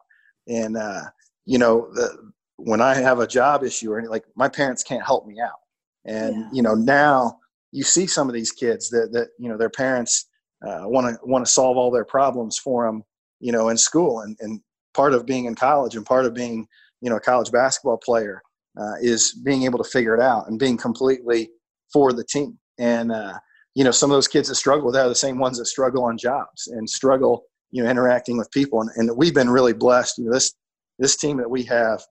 And 0.47 0.77
uh, 0.77 1.03
you 1.47 1.59
know 1.59 1.89
the, 1.95 2.31
when 2.59 2.81
i 2.81 2.95
have 2.95 3.19
a 3.19 3.27
job 3.27 3.65
issue 3.65 3.91
or 3.91 3.99
anything, 3.99 4.13
like 4.13 4.25
my 4.37 4.49
parents 4.49 4.85
can't 4.85 5.05
help 5.05 5.27
me 5.27 5.41
out. 5.41 5.59
And 6.05 6.37
yeah. 6.37 6.49
you 6.53 6.63
know 6.63 6.75
now 6.75 7.41
you 7.73 7.83
see 7.83 8.07
some 8.07 8.29
of 8.29 8.35
these 8.35 8.53
kids 8.53 8.89
that 8.91 9.11
that 9.11 9.31
you 9.37 9.49
know 9.49 9.57
their 9.57 9.69
parents 9.69 10.27
want 10.63 11.09
to 11.09 11.27
want 11.27 11.45
to 11.45 11.51
solve 11.51 11.77
all 11.77 11.91
their 11.91 12.05
problems 12.05 12.57
for 12.57 12.87
them 12.87 13.03
you 13.41 13.51
know 13.51 13.69
in 13.71 13.77
school. 13.77 14.21
And 14.21 14.37
and 14.39 14.61
part 14.95 15.13
of 15.13 15.27
being 15.27 15.47
in 15.47 15.57
college 15.57 15.97
and 15.97 16.07
part 16.07 16.25
of 16.25 16.35
being 16.35 16.69
you 17.01 17.11
know 17.11 17.17
a 17.17 17.21
college 17.21 17.51
basketball 17.51 17.99
player 17.99 18.41
uh, 18.81 18.95
is 19.03 19.35
being 19.45 19.65
able 19.65 19.83
to 19.83 19.91
figure 19.91 20.15
it 20.15 20.21
out 20.21 20.47
and 20.47 20.57
being 20.61 20.77
completely 20.77 21.51
for 21.93 22.13
the 22.13 22.23
team. 22.23 22.57
And 22.79 23.11
uh, 23.11 23.41
you 23.75 23.85
know 23.85 23.91
some 23.91 24.11
of 24.11 24.17
those 24.17 24.29
kids 24.29 24.49
that 24.49 24.55
struggle 24.55 24.87
with 24.87 24.95
that 24.95 25.07
are 25.07 25.09
the 25.09 25.15
same 25.15 25.39
ones 25.39 25.59
that 25.59 25.67
struggle 25.67 26.05
on 26.05 26.17
jobs 26.17 26.69
and 26.69 26.89
struggle 26.89 27.45
you 27.71 27.83
know 27.83 27.91
interacting 27.91 28.39
with 28.39 28.51
people. 28.51 28.81
And, 28.81 28.91
and 28.97 29.17
we've 29.17 29.35
been 29.35 29.51
really 29.51 29.73
blessed. 29.73 30.19
You 30.19 30.27
know 30.27 30.33
this 30.33 30.55
this 30.99 31.17
team 31.17 31.37
that 31.39 31.51
we 31.51 31.63
have 31.65 32.03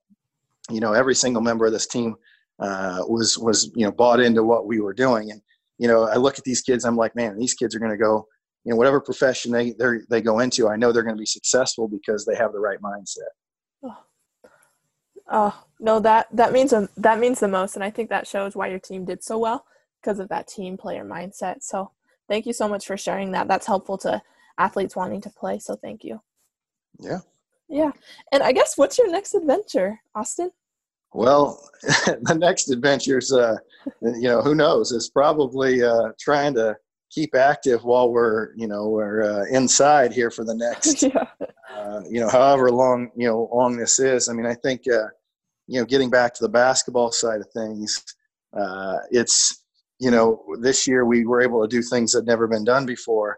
you 0.70 0.79
know 0.79 0.93
every 0.93 1.15
single 1.15 1.41
member 1.41 1.65
of 1.65 1.72
this 1.72 1.88
team 1.88 2.15
uh, 2.60 3.03
was 3.08 3.38
was 3.38 3.72
you 3.75 3.86
know 3.86 3.91
bought 3.91 4.20
into 4.20 4.43
what 4.43 4.67
we 4.67 4.79
were 4.79 4.93
doing. 4.93 5.32
And 5.32 5.41
you 5.77 5.88
know 5.88 6.03
i 6.03 6.15
look 6.15 6.38
at 6.38 6.43
these 6.43 6.62
kids 6.62 6.86
i'm 6.86 6.96
like 6.96 7.15
man 7.15 7.38
these 7.38 7.53
kids 7.53 7.75
are 7.75 7.79
going 7.79 7.91
to 7.91 7.98
go 7.98 8.25
you 8.63 8.72
know 8.72 8.77
whatever 8.77 9.01
profession 9.01 9.51
they 9.51 9.74
they 10.10 10.22
go 10.22 10.39
into 10.39 10.70
i 10.70 10.75
know 10.75 10.91
they're 10.91 11.03
going 11.03 11.15
to 11.15 11.20
be 11.20 11.25
successful 11.25 11.88
because 11.88 12.26
they 12.26 12.36
have 12.36 12.54
the 12.54 12.60
right 12.60 12.80
mindset. 12.82 13.34
Oh. 13.84 13.97
oh 15.32 15.63
no 15.80 15.99
that 15.99 16.28
that 16.32 16.54
means 16.54 16.73
that 16.97 17.19
means 17.19 17.39
the 17.39 17.47
most. 17.47 17.76
And 17.76 17.84
i 17.84 17.89
think 17.89 18.10
that 18.10 18.28
shows 18.28 18.56
why 18.56 18.67
your 18.67 18.80
team 18.80 19.06
did 19.06 19.23
so 19.23 19.38
well 19.38 19.65
because 20.04 20.20
of 20.20 20.30
that 20.30 20.48
team 20.48 20.78
player 20.78 21.06
mindset. 21.06 21.63
So 21.63 21.92
thank 22.28 22.46
you 22.46 22.54
so 22.54 22.68
much 22.68 22.86
for 22.86 22.98
sharing 22.98 23.32
that. 23.32 23.48
That's 23.48 23.68
helpful 23.68 23.98
to 24.00 24.22
athletes 24.58 24.96
wanting 24.96 25.22
to 25.22 25.30
play 25.30 25.60
so 25.60 25.76
thank 25.76 26.04
you. 26.04 26.22
Yeah. 27.00 27.20
Yeah. 27.70 27.92
And 28.32 28.44
i 28.44 28.52
guess 28.52 28.78
what's 28.78 28.98
your 28.98 29.10
next 29.12 29.34
adventure 29.34 30.00
austin? 30.13 30.52
Well 31.13 31.70
the 31.84 32.36
next 32.38 32.70
adventure 32.70 33.18
is 33.18 33.34
uh 33.34 33.58
you 34.02 34.30
know 34.30 34.42
who 34.42 34.56
knows? 34.56 34.92
It's 34.92 35.10
probably 35.10 35.84
uh 35.84 36.10
trying 36.20 36.54
to 36.56 36.78
keep 37.12 37.36
active 37.36 37.84
while 37.84 38.12
we're 38.12 38.54
you 38.56 38.68
know 38.68 38.89
we're 38.89 39.24
uh, 39.24 39.46
inside 39.52 40.12
here 40.12 40.32
for 40.32 40.44
the 40.44 40.56
next 40.68 41.04
yeah. 41.04 41.28
uh, 41.76 42.02
you 42.10 42.20
know 42.20 42.30
however 42.30 42.72
long 42.72 43.10
you 43.16 43.28
know 43.28 43.50
long 43.54 43.78
this 43.78 44.00
is. 44.00 44.30
I 44.30 44.34
mean 44.34 44.46
i 44.46 44.56
think 44.56 44.82
uh, 44.88 45.08
you 45.68 45.80
know 45.80 45.86
getting 45.86 46.10
back 46.10 46.34
to 46.36 46.44
the 46.44 46.50
basketball 46.50 47.12
side 47.12 47.42
of 47.42 47.50
things 47.52 48.04
uh, 48.56 48.98
it's 49.10 49.62
you 50.04 50.12
know 50.12 50.44
this 50.60 50.88
year 50.88 51.06
we 51.06 51.26
were 51.26 51.42
able 51.42 51.62
to 51.62 51.68
do 51.68 51.82
things 51.82 52.12
that 52.12 52.26
never 52.26 52.48
been 52.48 52.63
done 52.63 52.86
before 52.86 53.38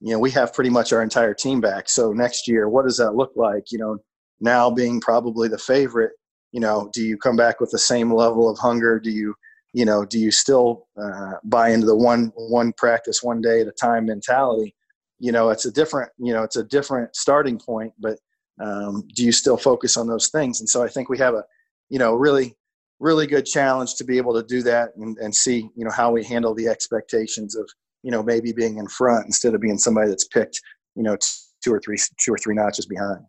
you 0.00 0.12
know 0.12 0.18
we 0.18 0.30
have 0.30 0.54
pretty 0.54 0.70
much 0.70 0.92
our 0.92 1.02
entire 1.02 1.34
team 1.34 1.60
back 1.60 1.88
so 1.88 2.12
next 2.12 2.48
year 2.48 2.68
what 2.68 2.84
does 2.84 2.96
that 2.96 3.12
look 3.12 3.32
like 3.36 3.64
you 3.70 3.78
know 3.78 3.96
now 4.40 4.70
being 4.70 5.00
probably 5.00 5.48
the 5.48 5.58
favorite 5.58 6.12
you 6.52 6.60
know 6.60 6.90
do 6.92 7.02
you 7.02 7.16
come 7.16 7.36
back 7.36 7.60
with 7.60 7.70
the 7.70 7.78
same 7.78 8.12
level 8.12 8.48
of 8.48 8.58
hunger 8.58 8.98
do 8.98 9.10
you 9.10 9.34
you 9.76 9.84
know, 9.84 10.06
do 10.06 10.18
you 10.18 10.30
still 10.30 10.86
uh, 10.98 11.32
buy 11.44 11.68
into 11.68 11.84
the 11.84 11.94
one 11.94 12.32
one 12.34 12.72
practice 12.72 13.22
one 13.22 13.42
day 13.42 13.60
at 13.60 13.66
a 13.66 13.72
time 13.72 14.06
mentality? 14.06 14.74
You 15.18 15.32
know, 15.32 15.50
it's 15.50 15.66
a 15.66 15.70
different 15.70 16.10
you 16.16 16.32
know 16.32 16.42
it's 16.42 16.56
a 16.56 16.64
different 16.64 17.14
starting 17.14 17.58
point, 17.58 17.92
but 17.98 18.18
um, 18.58 19.06
do 19.14 19.22
you 19.22 19.32
still 19.32 19.58
focus 19.58 19.98
on 19.98 20.06
those 20.06 20.28
things? 20.28 20.60
And 20.60 20.68
so 20.68 20.82
I 20.82 20.88
think 20.88 21.10
we 21.10 21.18
have 21.18 21.34
a 21.34 21.44
you 21.90 21.98
know 21.98 22.14
really 22.14 22.56
really 22.98 23.26
good 23.26 23.44
challenge 23.44 23.94
to 23.96 24.04
be 24.04 24.16
able 24.16 24.34
to 24.34 24.42
do 24.42 24.62
that 24.62 24.90
and, 24.96 25.18
and 25.18 25.34
see 25.34 25.68
you 25.76 25.84
know 25.84 25.90
how 25.90 26.10
we 26.10 26.24
handle 26.24 26.54
the 26.54 26.68
expectations 26.68 27.54
of 27.54 27.68
you 28.02 28.10
know 28.10 28.22
maybe 28.22 28.52
being 28.52 28.78
in 28.78 28.88
front 28.88 29.26
instead 29.26 29.54
of 29.54 29.60
being 29.60 29.78
somebody 29.78 30.08
that's 30.08 30.26
picked 30.26 30.60
you 30.94 31.02
know 31.02 31.16
two 31.62 31.72
or 31.72 31.80
three 31.80 31.98
two 32.18 32.32
or 32.32 32.38
three 32.38 32.54
notches 32.54 32.86
behind. 32.86 33.24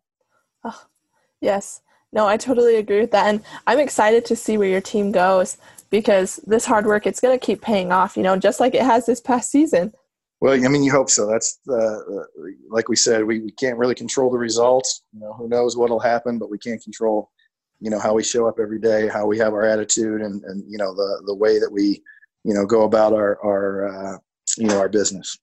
Oh, 0.63 0.81
yes. 1.41 1.81
No, 2.13 2.25
I 2.25 2.37
totally 2.37 2.77
agree 2.77 3.01
with 3.01 3.11
that. 3.11 3.27
And 3.27 3.41
I'm 3.67 3.79
excited 3.79 4.23
to 4.25 4.35
see 4.35 4.57
where 4.57 4.69
your 4.69 4.81
team 4.81 5.11
goes 5.11 5.57
because 5.89 6.37
this 6.45 6.65
hard 6.65 6.85
work 6.85 7.05
it's 7.05 7.19
going 7.19 7.37
to 7.37 7.45
keep 7.45 7.61
paying 7.61 7.91
off 7.91 8.17
you 8.17 8.23
know 8.23 8.37
just 8.37 8.59
like 8.59 8.75
it 8.75 8.81
has 8.81 9.05
this 9.05 9.21
past 9.21 9.51
season 9.51 9.93
well 10.41 10.53
i 10.53 10.67
mean 10.67 10.83
you 10.83 10.91
hope 10.91 11.09
so 11.09 11.25
that's 11.25 11.59
uh, 11.69 11.99
like 12.69 12.89
we 12.89 12.95
said 12.95 13.23
we, 13.23 13.39
we 13.39 13.51
can't 13.51 13.77
really 13.77 13.95
control 13.95 14.29
the 14.29 14.37
results 14.37 15.03
you 15.13 15.19
know 15.19 15.33
who 15.33 15.47
knows 15.47 15.77
what'll 15.77 15.99
happen 15.99 16.37
but 16.37 16.49
we 16.49 16.57
can't 16.57 16.81
control 16.83 17.31
you 17.79 17.89
know 17.89 17.99
how 17.99 18.13
we 18.13 18.23
show 18.23 18.47
up 18.47 18.59
every 18.59 18.79
day 18.79 19.07
how 19.07 19.25
we 19.25 19.37
have 19.37 19.53
our 19.53 19.63
attitude 19.63 20.21
and, 20.21 20.43
and 20.45 20.63
you 20.67 20.77
know 20.77 20.93
the 20.93 21.23
the 21.25 21.35
way 21.35 21.59
that 21.59 21.71
we 21.71 22.01
you 22.43 22.53
know 22.53 22.65
go 22.65 22.83
about 22.83 23.13
our 23.13 23.37
our 23.43 23.87
uh, 23.87 24.17
you 24.57 24.67
know 24.67 24.79
our 24.79 24.89
business. 24.89 25.37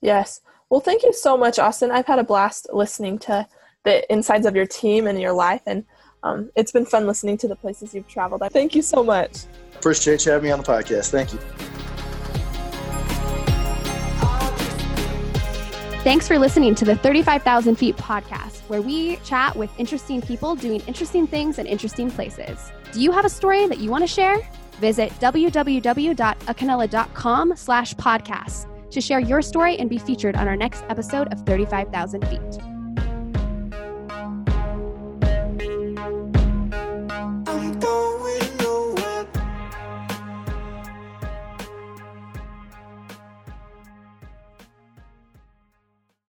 Yes. 0.00 0.40
Well 0.68 0.80
thank 0.80 1.02
you 1.02 1.12
so 1.12 1.36
much 1.36 1.58
austin. 1.58 1.90
I've 1.90 2.06
had 2.06 2.18
a 2.18 2.24
blast 2.24 2.68
listening 2.72 3.18
to 3.20 3.46
the 3.84 4.10
insides 4.12 4.46
of 4.46 4.54
your 4.54 4.66
team 4.66 5.06
and 5.06 5.20
your 5.20 5.32
life 5.32 5.62
and 5.66 5.84
um, 6.22 6.50
it's 6.54 6.70
been 6.70 6.84
fun 6.84 7.06
listening 7.06 7.38
to 7.38 7.48
the 7.48 7.56
places 7.56 7.94
you've 7.94 8.06
traveled. 8.06 8.42
Thank 8.50 8.74
you 8.74 8.82
so 8.82 9.02
much. 9.02 9.44
Appreciate 9.74 10.26
you 10.26 10.32
having 10.32 10.48
me 10.48 10.52
on 10.52 10.58
the 10.60 10.64
podcast. 10.64 11.10
Thank 11.10 11.32
you. 11.32 11.38
Thanks 16.02 16.26
for 16.26 16.38
listening 16.38 16.74
to 16.76 16.84
the 16.84 16.96
35,000 16.96 17.76
Feet 17.76 17.96
podcast, 17.96 18.49
where 18.70 18.80
we 18.80 19.16
chat 19.16 19.54
with 19.56 19.68
interesting 19.78 20.22
people 20.22 20.54
doing 20.54 20.80
interesting 20.86 21.26
things 21.26 21.58
in 21.58 21.66
interesting 21.66 22.08
places. 22.10 22.72
Do 22.92 23.02
you 23.02 23.12
have 23.12 23.24
a 23.24 23.28
story 23.28 23.66
that 23.66 23.78
you 23.78 23.90
want 23.90 24.02
to 24.02 24.08
share? 24.08 24.38
Visit 24.74 25.10
www.acanela.com 25.20 27.56
slash 27.56 27.94
podcast 27.94 28.66
to 28.90 29.00
share 29.00 29.20
your 29.20 29.40
story 29.42 29.76
and 29.76 29.90
be 29.90 29.98
featured 29.98 30.36
on 30.36 30.46
our 30.48 30.56
next 30.56 30.84
episode 30.88 31.32
of 31.32 31.40
35,000 31.42 32.26
Feet. 32.28 32.69